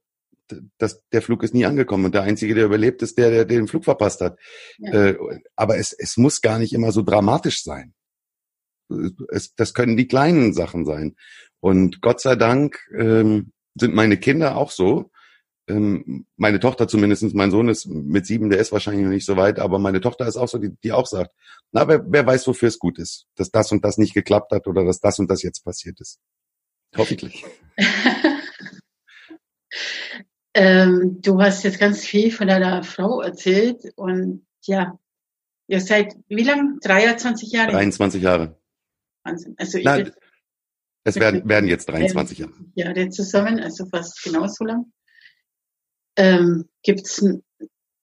[0.78, 3.67] das, der Flug ist nie angekommen und der Einzige, der überlebt, ist der, der den
[3.67, 4.39] Flug verpasst hat.
[4.78, 4.93] Ja.
[4.93, 5.17] Äh,
[5.55, 7.93] aber es, es muss gar nicht immer so dramatisch sein.
[9.30, 11.15] Es, das können die kleinen Sachen sein.
[11.59, 15.11] Und Gott sei Dank ähm, sind meine Kinder auch so,
[15.68, 19.38] ähm, meine Tochter zumindestens, mein Sohn ist mit sieben, der ist wahrscheinlich noch nicht so
[19.38, 21.32] weit, aber meine Tochter ist auch so, die, die auch sagt,
[21.72, 24.68] na, wer, wer weiß, wofür es gut ist, dass das und das nicht geklappt hat
[24.68, 26.20] oder dass das und das jetzt passiert ist.
[26.95, 27.45] Hoffentlich.
[30.53, 34.99] ähm, du hast jetzt ganz viel von deiner Frau erzählt und ja,
[35.68, 36.80] ihr seid wie lang?
[36.82, 37.72] 23 Jahre?
[37.72, 38.59] 23 Jahre.
[39.24, 39.55] Wahnsinn.
[39.57, 40.11] Also Nein,
[41.05, 42.53] es werden, werden jetzt 23 Jahre.
[42.76, 44.91] Jahre zusammen, also fast genauso lang.
[46.16, 47.43] Ähm, Gibt es ein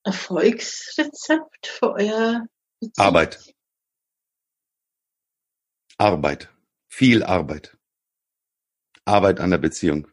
[0.04, 2.46] Erfolgsrezept für euer
[2.80, 3.06] Beziehung?
[3.06, 3.54] Arbeit.
[5.98, 6.48] Arbeit.
[6.88, 7.76] Viel Arbeit.
[9.04, 10.08] Arbeit an der Beziehung.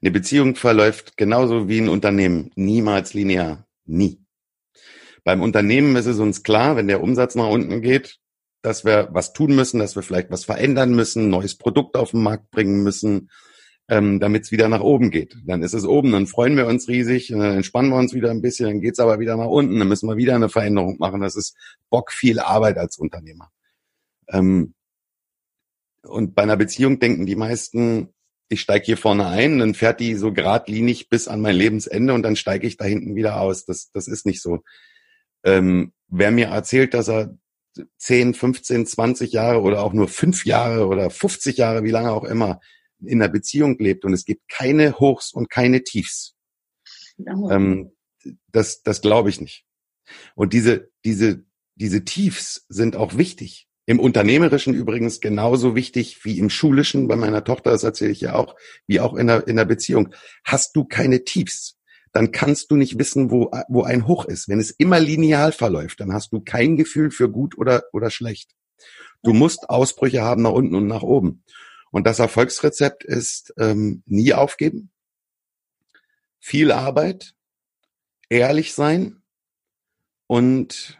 [0.00, 2.50] Eine Beziehung verläuft genauso wie ein Unternehmen.
[2.54, 3.66] Niemals linear.
[3.84, 4.24] Nie.
[5.24, 8.18] Beim Unternehmen ist es uns klar, wenn der Umsatz nach unten geht,
[8.62, 12.22] dass wir was tun müssen, dass wir vielleicht was verändern müssen, neues Produkt auf den
[12.22, 13.30] Markt bringen müssen,
[13.88, 15.36] ähm, damit es wieder nach oben geht.
[15.46, 18.42] Dann ist es oben, dann freuen wir uns riesig, dann entspannen wir uns wieder ein
[18.42, 21.20] bisschen, dann geht's aber wieder nach unten, dann müssen wir wieder eine Veränderung machen.
[21.22, 21.56] Das ist
[21.88, 23.50] Bock viel Arbeit als Unternehmer.
[24.28, 24.74] Ähm,
[26.02, 28.10] und bei einer Beziehung denken die meisten,
[28.50, 32.22] ich steige hier vorne ein, dann fährt die so geradlinig bis an mein Lebensende und
[32.22, 33.64] dann steige ich da hinten wieder aus.
[33.64, 34.62] Das, das ist nicht so.
[35.44, 37.36] Ähm, wer mir erzählt, dass er
[37.98, 42.24] 10, 15, 20 Jahre oder auch nur fünf Jahre oder 50 Jahre, wie lange auch
[42.24, 42.60] immer,
[43.00, 46.34] in einer Beziehung lebt und es gibt keine Hochs und keine Tiefs.
[47.50, 47.92] Ähm,
[48.48, 49.64] das das glaube ich nicht.
[50.34, 51.44] Und diese, diese,
[51.74, 53.68] diese Tiefs sind auch wichtig.
[53.86, 58.34] Im Unternehmerischen übrigens genauso wichtig wie im Schulischen, bei meiner Tochter, das erzähle ich ja
[58.34, 58.54] auch,
[58.86, 60.14] wie auch in der, in der Beziehung.
[60.44, 61.78] Hast du keine Tiefs,
[62.12, 64.48] dann kannst du nicht wissen, wo, wo ein Hoch ist.
[64.48, 68.50] Wenn es immer lineal verläuft, dann hast du kein Gefühl für gut oder, oder schlecht.
[69.22, 71.42] Du musst Ausbrüche haben nach unten und nach oben.
[71.90, 74.90] Und das Erfolgsrezept ist ähm, nie aufgeben,
[76.38, 77.34] viel Arbeit,
[78.28, 79.22] ehrlich sein
[80.26, 80.98] und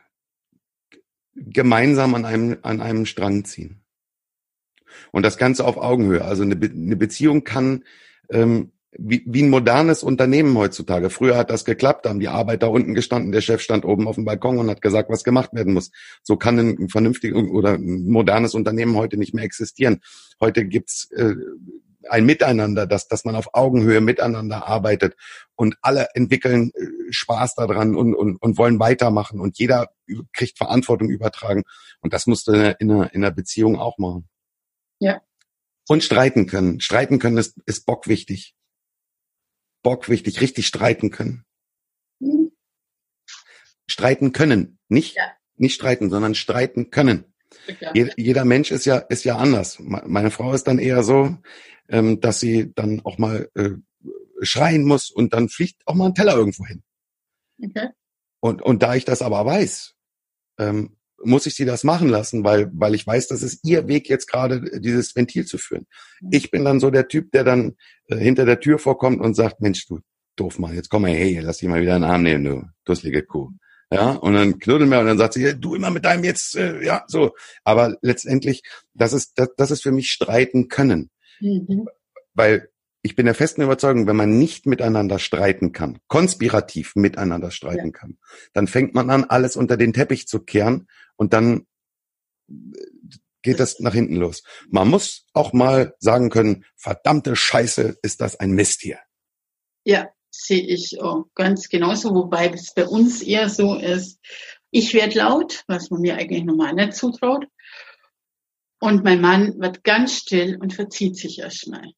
[1.34, 3.80] gemeinsam an einem, an einem Strang ziehen.
[5.12, 6.24] Und das Ganze auf Augenhöhe.
[6.24, 7.84] Also eine, Be eine Beziehung kann
[8.30, 11.10] ähm, wie, wie ein modernes Unternehmen heutzutage.
[11.10, 14.14] Früher hat das geklappt, da haben die Arbeiter unten gestanden, der Chef stand oben auf
[14.14, 15.90] dem Balkon und hat gesagt, was gemacht werden muss.
[16.22, 20.00] So kann ein vernünftiges oder ein modernes Unternehmen heute nicht mehr existieren.
[20.40, 21.34] Heute gibt's äh,
[22.08, 25.16] ein Miteinander, dass, dass man auf Augenhöhe miteinander arbeitet
[25.54, 29.90] und alle entwickeln äh, Spaß daran und, und, und wollen weitermachen und jeder
[30.32, 31.64] kriegt Verantwortung übertragen.
[32.00, 34.28] Und das musst du in einer, in einer Beziehung auch machen.
[34.98, 35.20] Ja.
[35.88, 36.80] Und streiten können.
[36.80, 38.54] Streiten können ist, ist Bock wichtig.
[39.88, 41.46] Bock wichtig, richtig streiten können.
[42.20, 42.52] Mhm.
[43.86, 45.32] Streiten können, nicht ja.
[45.56, 47.24] nicht streiten, sondern streiten können.
[47.94, 49.78] Jeder, jeder Mensch ist ja ist ja anders.
[49.80, 51.38] Meine Frau ist dann eher so,
[51.88, 53.70] ähm, dass sie dann auch mal äh,
[54.42, 56.82] schreien muss und dann fliegt auch mal ein Teller irgendwo hin.
[57.64, 57.88] Okay.
[58.40, 59.94] Und und da ich das aber weiß,
[60.58, 64.08] ähm, muss ich sie das machen lassen, weil, weil ich weiß, das ist ihr Weg
[64.08, 65.86] jetzt gerade, dieses Ventil zu führen.
[66.20, 66.28] Mhm.
[66.32, 69.60] Ich bin dann so der Typ, der dann äh, hinter der Tür vorkommt und sagt,
[69.60, 70.00] Mensch, du
[70.36, 72.62] doof Mann, jetzt komm mal her, lass dich mal wieder in den Arm nehmen, du
[72.84, 73.50] dusselige Kuh.
[73.90, 76.84] Ja, und dann knuddeln wir und dann sagt sie, du immer mit deinem jetzt, äh,
[76.84, 77.34] ja, so.
[77.64, 78.62] Aber letztendlich,
[78.92, 81.10] das ist, das, das ist für mich streiten können.
[81.40, 81.88] Mhm.
[82.34, 82.68] Weil
[83.08, 87.92] ich bin der festen Überzeugung, wenn man nicht miteinander streiten kann, konspirativ miteinander streiten ja.
[87.92, 88.18] kann,
[88.52, 91.66] dann fängt man an, alles unter den Teppich zu kehren und dann
[93.40, 94.42] geht das nach hinten los.
[94.68, 98.98] Man muss auch mal sagen können, verdammte Scheiße, ist das ein Mist hier.
[99.84, 104.18] Ja, sehe ich auch ganz genauso, wobei es bei uns eher so ist,
[104.70, 107.46] ich werde laut, was man mir eigentlich normal nicht zutraut.
[108.80, 111.94] Und mein Mann wird ganz still und verzieht sich erstmal.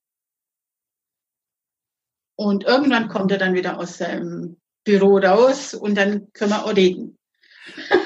[2.41, 6.74] Und irgendwann kommt er dann wieder aus seinem Büro raus und dann können wir auch
[6.74, 7.18] reden.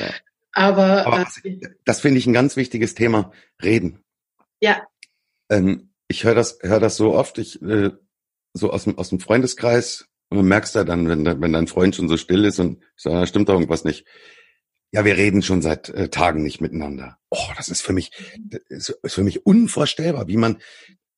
[0.00, 0.10] Ja.
[0.52, 3.30] Aber, Aber äh, das finde ich ein ganz wichtiges Thema.
[3.62, 4.04] Reden.
[4.60, 4.84] Ja.
[5.48, 7.92] Ähm, ich höre das, höre das so oft, ich, äh,
[8.52, 11.94] so aus dem, aus dem Freundeskreis, und du merkst ja dann, wenn, wenn dein Freund
[11.94, 14.06] schon so still ist und ich sage, da stimmt doch irgendwas nicht.
[14.90, 17.16] Ja, wir reden schon seit äh, Tagen nicht miteinander.
[17.30, 18.10] Oh, das ist für mich,
[18.68, 20.60] das ist für mich unvorstellbar, wie man,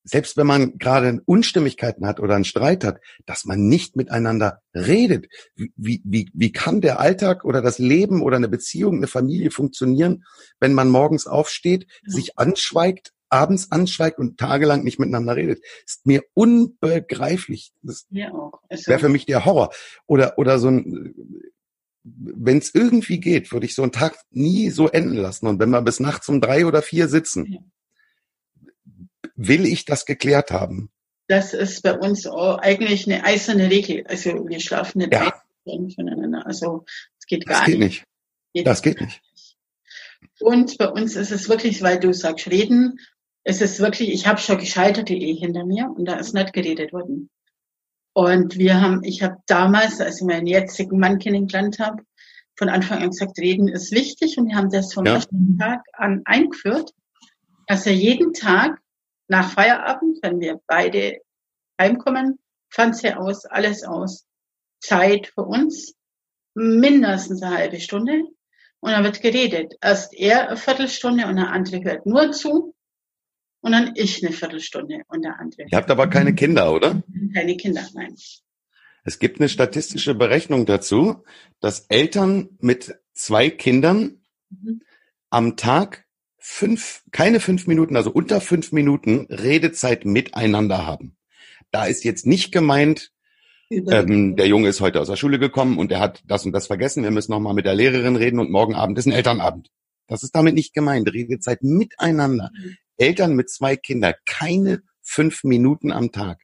[0.09, 5.27] selbst wenn man gerade Unstimmigkeiten hat oder einen Streit hat, dass man nicht miteinander redet.
[5.55, 10.23] Wie, wie, wie kann der Alltag oder das Leben oder eine Beziehung, eine Familie funktionieren,
[10.59, 12.11] wenn man morgens aufsteht, ja.
[12.11, 15.63] sich anschweigt, abends anschweigt und tagelang nicht miteinander redet?
[15.85, 17.71] Ist mir unbegreiflich.
[17.83, 18.07] Das
[18.69, 19.69] also, wäre für mich der Horror.
[20.07, 21.13] Oder, oder so ein,
[22.03, 25.45] wenn es irgendwie geht, würde ich so einen Tag nie so enden lassen.
[25.45, 27.71] Und wenn wir bis nachts um drei oder vier sitzen,
[29.39, 30.91] will ich das geklärt haben.
[31.27, 34.05] Das ist bei uns eigentlich eine eiserne Regel.
[34.07, 35.41] Also wir schlafen nicht ja.
[35.63, 36.45] voneinander.
[36.45, 36.85] Also
[37.19, 38.03] es geht gar das geht nicht.
[38.53, 38.67] nicht.
[38.67, 39.21] das geht nicht.
[40.41, 42.99] Und bei uns ist es wirklich, weil du sagst reden,
[43.43, 46.91] es ist wirklich, ich habe schon gescheiterte Ehe hinter mir und da ist nicht geredet
[46.91, 47.29] worden.
[48.13, 52.03] Und wir haben, ich habe damals, als ich meinen jetzigen Mann kennengelernt habe,
[52.57, 55.13] von Anfang an gesagt, reden ist wichtig und wir haben das vom ja.
[55.13, 56.91] ersten Tag an eingeführt,
[57.67, 58.79] dass er jeden Tag
[59.29, 61.21] nach Feierabend, wenn wir beide
[61.79, 64.25] heimkommen, Fernseher aus, alles aus,
[64.81, 65.95] Zeit für uns,
[66.55, 68.23] mindestens eine halbe Stunde.
[68.81, 69.75] Und dann wird geredet.
[69.81, 72.75] Erst er eine Viertelstunde und der andere hört nur zu.
[73.61, 75.63] Und dann ich eine Viertelstunde und der andere.
[75.69, 77.03] Ihr habt aber keine Kinder, oder?
[77.33, 78.15] Keine Kinder, nein.
[79.03, 81.23] Es gibt eine statistische Berechnung dazu,
[81.59, 84.81] dass Eltern mit zwei Kindern mhm.
[85.29, 86.05] am Tag
[86.39, 91.15] fünf, keine fünf Minuten, also unter fünf Minuten Redezeit miteinander haben.
[91.71, 93.11] Da ist jetzt nicht gemeint,
[93.69, 96.67] ähm, der Junge ist heute aus der Schule gekommen und er hat das und das
[96.67, 97.03] vergessen.
[97.03, 99.69] Wir müssen nochmal mit der Lehrerin reden und morgen Abend ist ein Elternabend.
[100.07, 101.13] Das ist damit nicht gemeint.
[101.13, 102.49] Redezeit miteinander.
[102.53, 102.77] Mhm.
[102.97, 106.41] Eltern mit zwei Kindern, keine fünf Minuten am Tag.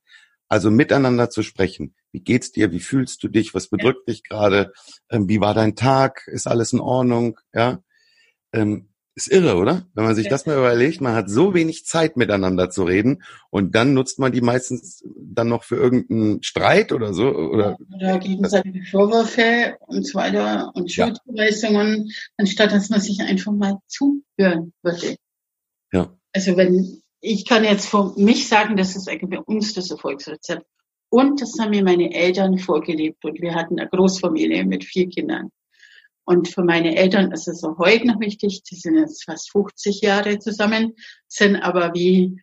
[0.48, 1.96] Also miteinander zu sprechen.
[2.12, 2.72] Wie geht's dir?
[2.72, 3.56] Wie fühlst du dich?
[3.56, 4.14] Was bedrückt ja.
[4.14, 4.72] dich gerade?
[5.10, 6.28] Ähm, wie war dein Tag?
[6.28, 7.40] Ist alles in Ordnung?
[7.54, 7.80] Ja.
[8.54, 9.88] Ähm, ist irre, oder?
[9.94, 13.74] Wenn man sich das mal überlegt, man hat so wenig Zeit miteinander zu reden und
[13.74, 17.30] dann nutzt man die meistens dann noch für irgendeinen Streit oder so.
[17.30, 22.14] Oder, oder gegenseitige Vorwürfe und so weiter und Schuldzuweisungen, ja.
[22.38, 25.16] anstatt dass man sich einfach mal zuhören würde.
[25.94, 26.14] Ja.
[26.34, 30.66] Also wenn, ich kann jetzt von mich sagen, das ist eigentlich bei uns das Erfolgsrezept.
[31.10, 35.52] Und das haben mir meine Eltern vorgelebt und wir hatten eine Großfamilie mit vier Kindern.
[36.26, 38.64] Und für meine Eltern ist es auch heute noch wichtig.
[38.64, 40.96] Die sind jetzt fast 50 Jahre zusammen,
[41.28, 42.42] sind aber wie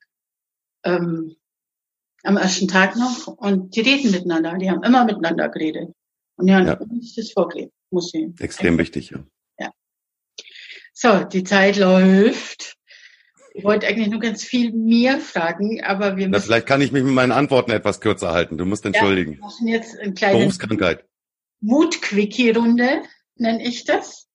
[0.85, 1.35] ähm,
[2.23, 4.57] am ersten Tag noch und die reden miteinander.
[4.57, 5.93] Die haben immer miteinander geredet.
[6.37, 6.79] Und die haben ja.
[6.79, 8.29] uns das vorgelebt, muss ich.
[8.41, 9.25] Extrem wichtig, ja.
[9.59, 9.73] ja.
[10.95, 12.77] So, die Zeit läuft.
[13.55, 16.31] Ich wollte eigentlich nur ganz viel mehr fragen, aber wir müssen.
[16.31, 18.57] Na, vielleicht kann ich mich mit meinen Antworten etwas kürzer halten.
[18.57, 19.33] Du musst entschuldigen.
[19.33, 21.05] Ja, wir machen jetzt eine kleine Berufskrankheit.
[21.61, 23.03] Mut-Quickie-Runde
[23.43, 24.29] nenne ich das.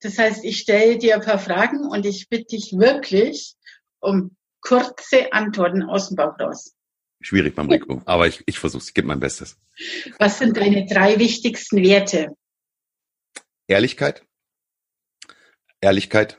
[0.00, 3.54] Das heißt, ich stelle dir ein paar Fragen und ich bitte dich wirklich
[4.00, 6.74] um kurze Antworten aus dem Bauch raus.
[7.20, 9.58] Schwierig beim Rico, aber ich, ich versuche es, ich gebe mein Bestes.
[10.18, 12.36] Was sind deine drei wichtigsten Werte?
[13.66, 14.24] Ehrlichkeit,
[15.80, 16.38] Ehrlichkeit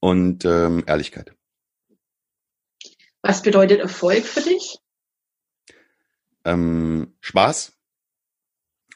[0.00, 1.34] und ähm, Ehrlichkeit.
[3.22, 4.78] Was bedeutet Erfolg für dich?
[6.44, 7.76] Ähm, Spaß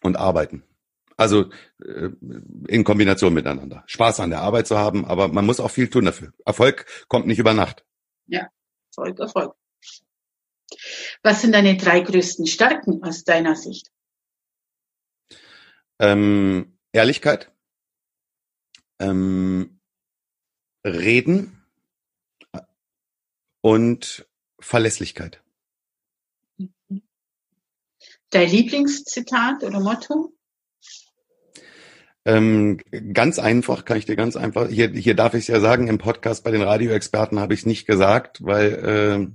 [0.02, 0.67] und Arbeiten.
[1.18, 1.50] Also
[1.84, 2.10] äh,
[2.68, 3.82] in Kombination miteinander.
[3.86, 6.32] Spaß an der Arbeit zu haben, aber man muss auch viel tun dafür.
[6.46, 7.84] Erfolg kommt nicht über Nacht.
[8.26, 8.48] Ja,
[8.90, 9.54] Erfolg, Erfolg.
[11.22, 13.90] Was sind deine drei größten Stärken aus deiner Sicht?
[15.98, 17.50] Ähm, Ehrlichkeit,
[19.00, 19.80] ähm,
[20.84, 21.64] Reden
[23.60, 24.28] und
[24.60, 25.42] Verlässlichkeit.
[28.30, 30.38] Dein Lieblingszitat oder Motto?
[32.29, 32.76] Ähm,
[33.14, 35.97] ganz einfach, kann ich dir ganz einfach, hier, hier darf ich es ja sagen, im
[35.97, 39.26] Podcast bei den Radioexperten habe ich es nicht gesagt, weil äh,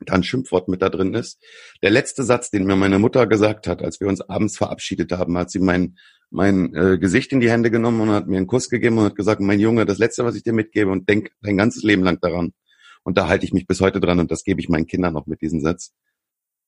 [0.00, 1.44] da ein Schimpfwort mit da drin ist.
[1.82, 5.36] Der letzte Satz, den mir meine Mutter gesagt hat, als wir uns abends verabschiedet haben,
[5.36, 5.98] hat sie mein,
[6.30, 9.16] mein äh, Gesicht in die Hände genommen und hat mir einen Kuss gegeben und hat
[9.16, 12.18] gesagt, mein Junge, das Letzte, was ich dir mitgebe und denk dein ganzes Leben lang
[12.22, 12.54] daran.
[13.02, 15.26] Und da halte ich mich bis heute dran und das gebe ich meinen Kindern noch
[15.26, 15.92] mit diesem Satz.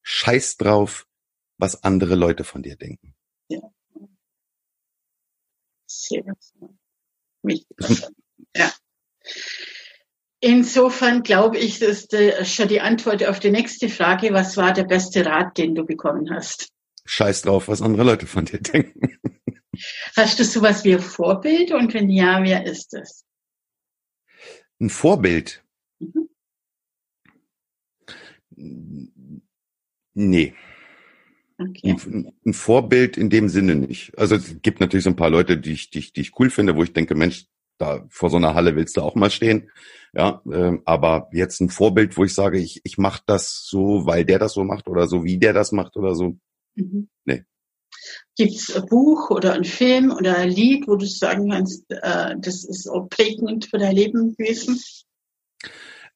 [0.03, 1.07] Scheiß drauf,
[1.57, 3.15] was andere Leute von dir denken.
[6.01, 6.23] Sehr
[7.43, 8.07] wichtig.
[8.55, 8.73] Ja.
[10.41, 14.33] Insofern glaube ich, das ist schon die Antwort auf die nächste Frage.
[14.33, 16.69] Was war der beste Rat, den du bekommen hast?
[17.05, 19.19] Scheiß drauf, was andere Leute von dir denken.
[20.17, 21.73] Hast du sowas wie ein Vorbild?
[21.73, 23.25] Und wenn ja, wer ist es?
[24.79, 25.65] Ein Vorbild?
[25.99, 26.29] Mhm.
[30.15, 30.55] Nee.
[31.61, 31.97] Okay.
[32.07, 34.17] Ein, ein, Vorbild in dem Sinne nicht.
[34.17, 36.51] Also es gibt natürlich so ein paar Leute, die ich, die, ich, die ich cool
[36.51, 37.47] finde, wo ich denke, Mensch,
[37.79, 39.71] da vor so einer Halle willst du auch mal stehen.
[40.13, 44.25] Ja, ähm, aber jetzt ein Vorbild, wo ich sage, ich, ich mache das so, weil
[44.25, 46.37] der das so macht oder so, wie der das macht oder so.
[46.77, 47.09] Mhm.
[47.25, 47.45] Nee.
[48.37, 52.37] Gibt es ein Buch oder ein Film oder ein Lied, wo du sagen kannst, äh,
[52.39, 54.81] das ist auch prägend für dein Leben gewesen?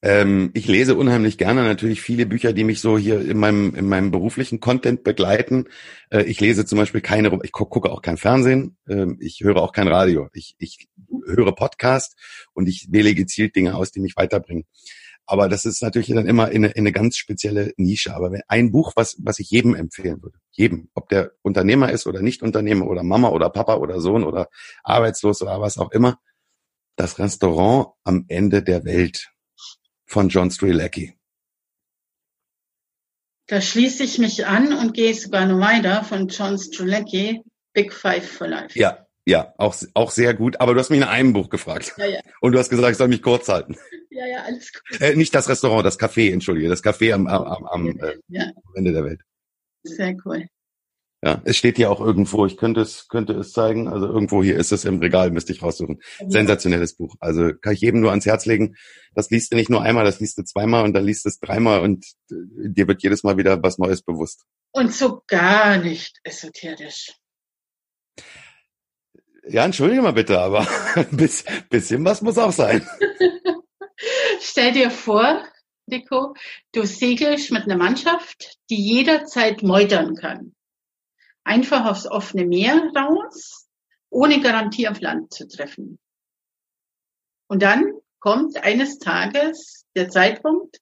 [0.03, 3.87] Ähm, ich lese unheimlich gerne natürlich viele Bücher, die mich so hier in meinem, in
[3.87, 5.69] meinem beruflichen Content begleiten.
[6.09, 9.71] Äh, ich lese zum Beispiel keine, ich gucke auch kein Fernsehen, ähm, ich höre auch
[9.71, 10.27] kein Radio.
[10.33, 10.89] Ich, ich
[11.25, 12.17] höre Podcast
[12.51, 14.65] und ich wähle gezielt Dinge aus, die mich weiterbringen.
[15.25, 18.13] Aber das ist natürlich dann immer in eine, in eine ganz spezielle Nische.
[18.13, 22.07] Aber wenn ein Buch, was, was ich jedem empfehlen würde, jedem, ob der Unternehmer ist
[22.07, 24.49] oder nicht Unternehmer oder Mama oder Papa oder Sohn oder
[24.83, 26.19] arbeitslos oder was auch immer,
[26.97, 29.32] das Restaurant am Ende der Welt
[30.13, 31.17] von John Strilecki.
[33.47, 37.41] Da schließe ich mich an und gehe sogar noch weiter von John Strilecki,
[37.73, 38.79] Big Five for Life.
[38.79, 40.61] Ja, ja, auch, auch sehr gut.
[40.61, 41.93] Aber du hast mich in einem Buch gefragt.
[41.97, 42.19] Ja, ja.
[42.41, 43.75] Und du hast gesagt, ich soll mich kurz halten.
[44.09, 45.01] Ja, ja, alles gut.
[45.01, 46.69] Äh, nicht das Restaurant, das Café, entschuldige.
[46.69, 48.51] Das Café am, am, am äh, ja.
[48.75, 49.21] Ende der Welt.
[49.83, 50.47] Sehr cool.
[51.25, 54.57] Ja, es steht hier auch irgendwo, ich könnte es, könnte es zeigen, also irgendwo hier
[54.57, 56.01] ist es im Regal, müsste ich raussuchen.
[56.27, 57.15] Sensationelles Buch.
[57.21, 58.75] Also kann ich jedem nur ans Herz legen.
[59.15, 61.39] Das liest du nicht nur einmal, das liest du zweimal und dann liest du es
[61.39, 62.35] dreimal und äh,
[62.67, 64.43] dir wird jedes Mal wieder was Neues bewusst.
[64.73, 67.13] Und so gar nicht esoterisch.
[69.47, 71.29] Ja, entschuldige mal bitte, aber ein
[71.69, 72.85] bisschen was muss auch sein.
[74.41, 75.41] stell dir vor,
[75.85, 76.35] Nico,
[76.73, 80.53] du segelst mit einer Mannschaft, die jederzeit meutern kann.
[81.43, 83.67] Einfach aufs offene Meer raus,
[84.09, 85.99] ohne Garantie auf Land zu treffen.
[87.47, 90.79] Und dann kommt eines Tages der Zeitpunkt,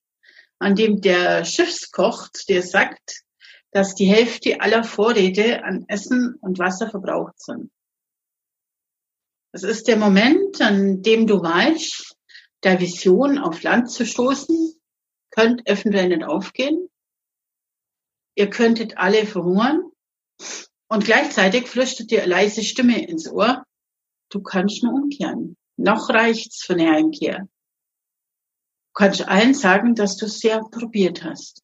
[0.60, 3.24] an dem der Schiffskoch dir sagt,
[3.72, 7.72] dass die Hälfte aller Vorräte an Essen und Wasser verbraucht sind.
[9.54, 12.16] Das ist der Moment, an dem du weißt,
[12.64, 14.80] der Vision auf Land zu stoßen,
[15.32, 16.90] könnte eventuell nicht aufgehen.
[18.36, 19.91] Ihr könntet alle verhungern.
[20.88, 23.64] Und gleichzeitig flüstert dir leise Stimme ins Ohr.
[24.30, 25.58] Du kannst nur umkehren.
[25.78, 27.40] Noch reicht's für eine Heimkehr.
[27.40, 31.64] Du kannst allen sagen, dass du es sehr probiert hast.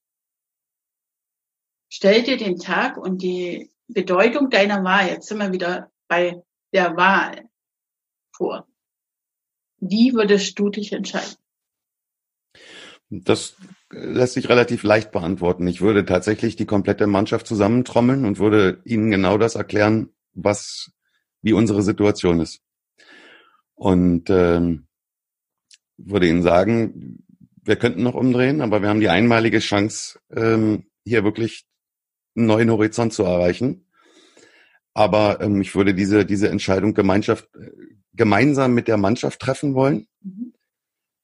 [1.90, 6.42] Stell dir den Tag und die Bedeutung deiner Wahl, jetzt sind wir wieder bei
[6.74, 7.50] der Wahl
[8.36, 8.68] vor.
[9.80, 11.38] Wie würdest du dich entscheiden?
[13.10, 13.56] Das
[13.90, 15.68] lässt sich relativ leicht beantworten.
[15.68, 20.92] Ich würde tatsächlich die komplette Mannschaft zusammentrommeln und würde ihnen genau das erklären, was,
[21.42, 22.62] wie unsere Situation ist.
[23.76, 24.88] Und ähm,
[25.98, 27.24] würde ihnen sagen,
[27.64, 31.66] wir könnten noch umdrehen, aber wir haben die einmalige Chance, ähm, hier wirklich
[32.36, 33.86] einen neuen Horizont zu erreichen.
[34.94, 37.50] Aber ähm, ich würde diese, diese Entscheidung Gemeinschaft,
[38.14, 40.54] gemeinsam mit der Mannschaft treffen wollen, mhm.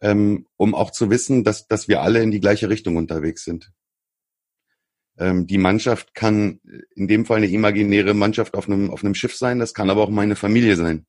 [0.03, 3.71] Ähm, um auch zu wissen, dass, dass wir alle in die gleiche Richtung unterwegs sind.
[5.17, 6.59] Ähm, die Mannschaft kann
[6.95, 10.01] in dem Fall eine imaginäre Mannschaft auf einem, auf einem Schiff sein, das kann aber
[10.01, 11.05] auch meine Familie sein.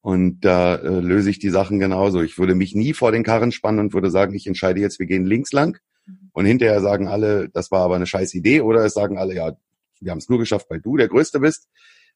[0.00, 2.22] Und da äh, löse ich die Sachen genauso.
[2.22, 5.06] Ich würde mich nie vor den Karren spannen und würde sagen, ich entscheide jetzt, wir
[5.06, 5.78] gehen links lang.
[6.06, 6.30] Mhm.
[6.32, 8.62] Und hinterher sagen alle, das war aber eine scheiß Idee.
[8.62, 9.56] Oder es sagen alle, ja,
[10.00, 11.68] wir haben es nur geschafft, weil du der Größte bist.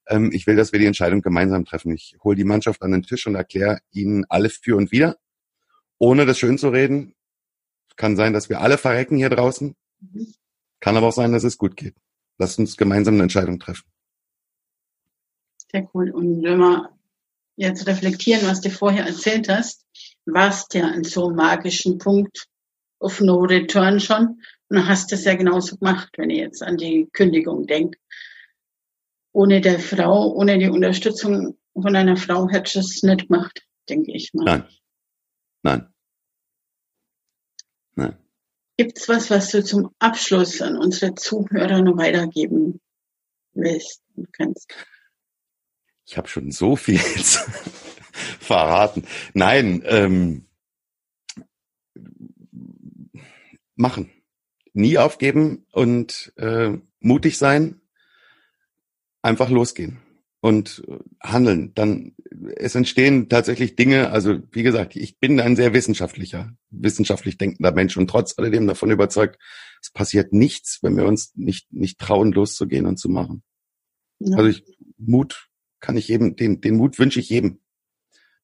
[0.09, 1.93] Ähm, ich will, dass wir die Entscheidung gemeinsam treffen.
[1.93, 5.17] Ich hole die Mannschaft an den Tisch und erkläre ihnen alles für und wieder,
[5.99, 7.15] ohne das schön zu reden.
[7.97, 9.75] Kann sein, dass wir alle verrecken hier draußen.
[10.81, 11.95] Kann aber auch sein, dass es gut geht.
[12.39, 13.89] Lass uns gemeinsam eine Entscheidung treffen.
[15.73, 16.11] Sehr cool.
[16.11, 16.91] Und wenn wir
[17.57, 19.87] jetzt reflektieren, was du vorher erzählt hast,
[20.27, 22.47] warst ja an so einem magischen Punkt
[22.99, 27.09] auf No Return schon und hast es ja genauso gemacht, wenn ich jetzt an die
[27.13, 27.99] Kündigung denke
[29.37, 34.33] ohne der Frau, ohne die Unterstützung von einer Frau hätte es nicht gemacht, denke ich
[34.33, 34.45] mal.
[34.45, 34.65] Nein.
[35.67, 35.93] Nein.
[37.97, 38.17] Nein.
[38.77, 42.81] Gibt es was, was du zum Abschluss an unsere Zuhörer noch weitergeben
[43.53, 44.73] willst und kannst?
[46.05, 47.01] Ich habe schon so viel
[48.39, 49.09] verraten.
[49.35, 50.47] Nein, ähm,
[53.75, 54.13] machen.
[54.73, 57.81] Nie aufgeben und äh, mutig sein
[59.21, 60.06] einfach losgehen
[60.47, 61.73] und äh, handeln.
[61.75, 62.15] Dann
[62.55, 64.11] es entstehen tatsächlich Dinge.
[64.11, 68.93] Also wie gesagt, ich bin ein sehr wissenschaftlicher, wissenschaftlich denkender Mensch und trotz alledem davon
[68.93, 69.43] überzeugt,
[69.83, 73.43] es passiert nichts, wenn wir uns nicht nicht trauen, loszugehen und zu machen.
[74.21, 74.37] Ja.
[74.37, 74.63] Also ich,
[74.99, 75.49] Mut
[75.81, 77.61] kann ich jedem, den den Mut wünsche ich jedem,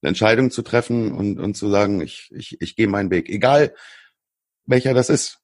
[0.00, 3.76] eine Entscheidung zu treffen und und zu sagen, ich ich ich gehe meinen Weg, egal
[4.66, 5.38] welcher das ist.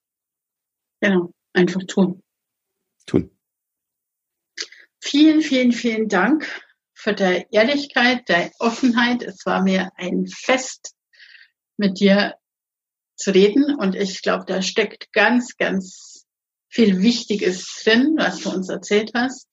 [1.01, 2.21] Genau, einfach tun.
[3.07, 3.31] Tun.
[5.01, 6.47] Vielen, vielen, vielen Dank
[6.95, 9.23] für deine Ehrlichkeit, deine Offenheit.
[9.23, 10.95] Es war mir ein Fest,
[11.77, 12.35] mit dir
[13.17, 13.75] zu reden.
[13.77, 16.27] Und ich glaube, da steckt ganz, ganz
[16.69, 19.47] viel Wichtiges drin, was du uns erzählt hast.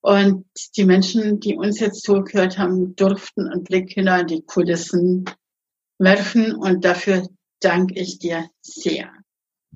[0.00, 0.46] Und
[0.76, 5.24] die Menschen, die uns jetzt zugehört haben, durften einen Blick hinter die Kulissen
[5.98, 6.54] werfen.
[6.54, 7.28] Und dafür
[7.60, 9.12] danke ich dir sehr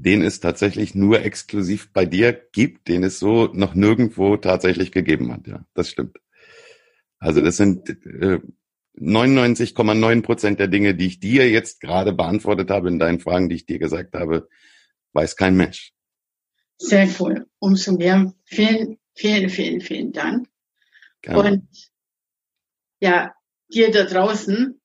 [0.04, 5.32] den es tatsächlich nur exklusiv bei dir gibt, den es so noch nirgendwo tatsächlich gegeben
[5.32, 5.46] hat.
[5.46, 6.18] Ja, das stimmt.
[7.18, 8.40] Also das sind äh,
[8.98, 13.54] 99,9 Prozent der Dinge, die ich dir jetzt gerade beantwortet habe in deinen Fragen, die
[13.54, 14.48] ich dir gesagt habe,
[15.12, 15.92] weiß kein Mensch.
[16.78, 17.46] Sehr cool.
[17.60, 18.34] Umso mehr.
[18.44, 20.48] Vielen, vielen, vielen, vielen Dank.
[21.22, 21.38] Gerne.
[21.38, 21.68] Und
[23.00, 23.34] ja,
[23.72, 24.80] dir da draußen,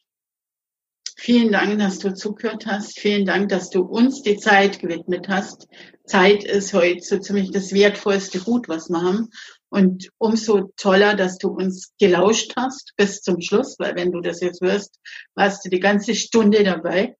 [1.19, 2.99] Vielen Dank, dass du zugehört hast.
[2.99, 5.67] Vielen Dank, dass du uns die Zeit gewidmet hast.
[6.05, 9.29] Zeit ist heute so ziemlich das wertvollste Gut, was wir haben.
[9.69, 14.41] Und umso toller, dass du uns gelauscht hast bis zum Schluss, weil wenn du das
[14.41, 14.99] jetzt wirst,
[15.33, 17.17] warst du die ganze Stunde dabei.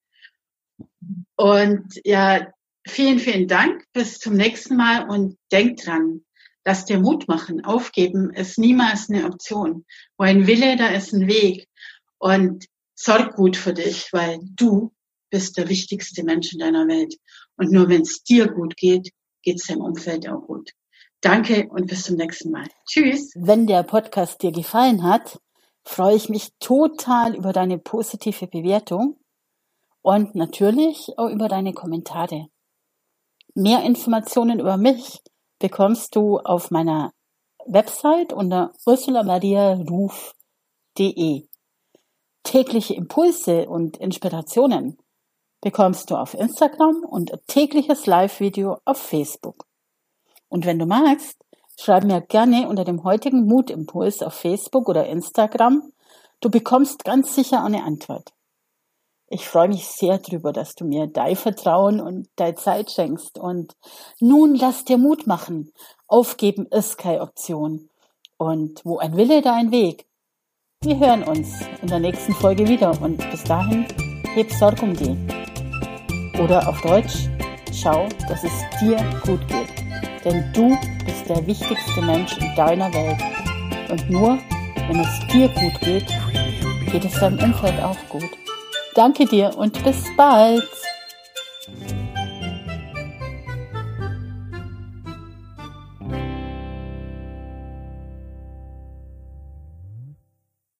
[1.35, 2.47] Und ja,
[2.87, 3.83] vielen, vielen Dank.
[3.93, 6.21] Bis zum nächsten Mal und denk dran,
[6.63, 9.85] dass dir Mut machen, aufgeben ist niemals eine Option.
[10.17, 11.67] Wo ein Wille, da ist ein Weg.
[12.19, 12.67] Und
[12.97, 14.91] sorg gut für dich, weil du
[15.29, 17.15] bist der wichtigste Mensch in deiner Welt.
[17.55, 19.11] Und nur wenn es dir gut geht,
[19.43, 20.71] geht es deinem Umfeld auch gut.
[21.21, 22.67] Danke und bis zum nächsten Mal.
[22.85, 23.31] Tschüss.
[23.35, 25.39] Wenn der Podcast dir gefallen hat,
[25.83, 29.19] freue ich mich total über deine positive Bewertung
[30.01, 32.47] und natürlich auch über deine Kommentare.
[33.53, 35.21] Mehr Informationen über mich
[35.59, 37.13] bekommst du auf meiner
[37.65, 41.47] Website unter ursulamariaruf.de.
[42.47, 44.97] Tägliche Impulse und Inspirationen
[45.59, 49.65] bekommst du auf Instagram und tägliches Live-Video auf Facebook.
[50.47, 51.43] Und wenn du magst,
[51.77, 55.91] schreib mir gerne unter dem heutigen Mutimpuls auf Facebook oder Instagram.
[56.39, 58.31] Du bekommst ganz sicher eine Antwort.
[59.27, 63.37] Ich freue mich sehr drüber, dass du mir dein Vertrauen und deine Zeit schenkst.
[63.37, 63.75] Und
[64.21, 65.73] nun lass dir Mut machen.
[66.07, 67.89] Aufgeben ist keine Option.
[68.37, 70.06] Und wo ein Wille, da ein Weg.
[70.83, 73.87] Wir hören uns in der nächsten Folge wieder und bis dahin
[74.35, 75.17] heb Sorg um die.
[76.39, 77.27] Oder auf Deutsch,
[77.73, 80.23] schau, dass es dir gut geht.
[80.23, 83.17] Denn du bist der wichtigste Mensch in deiner Welt.
[83.89, 84.37] Und nur
[84.87, 86.05] wenn es dir gut geht,
[86.91, 88.29] geht es deinem Umfeld auch gut.
[88.93, 90.63] Danke dir und bis bald.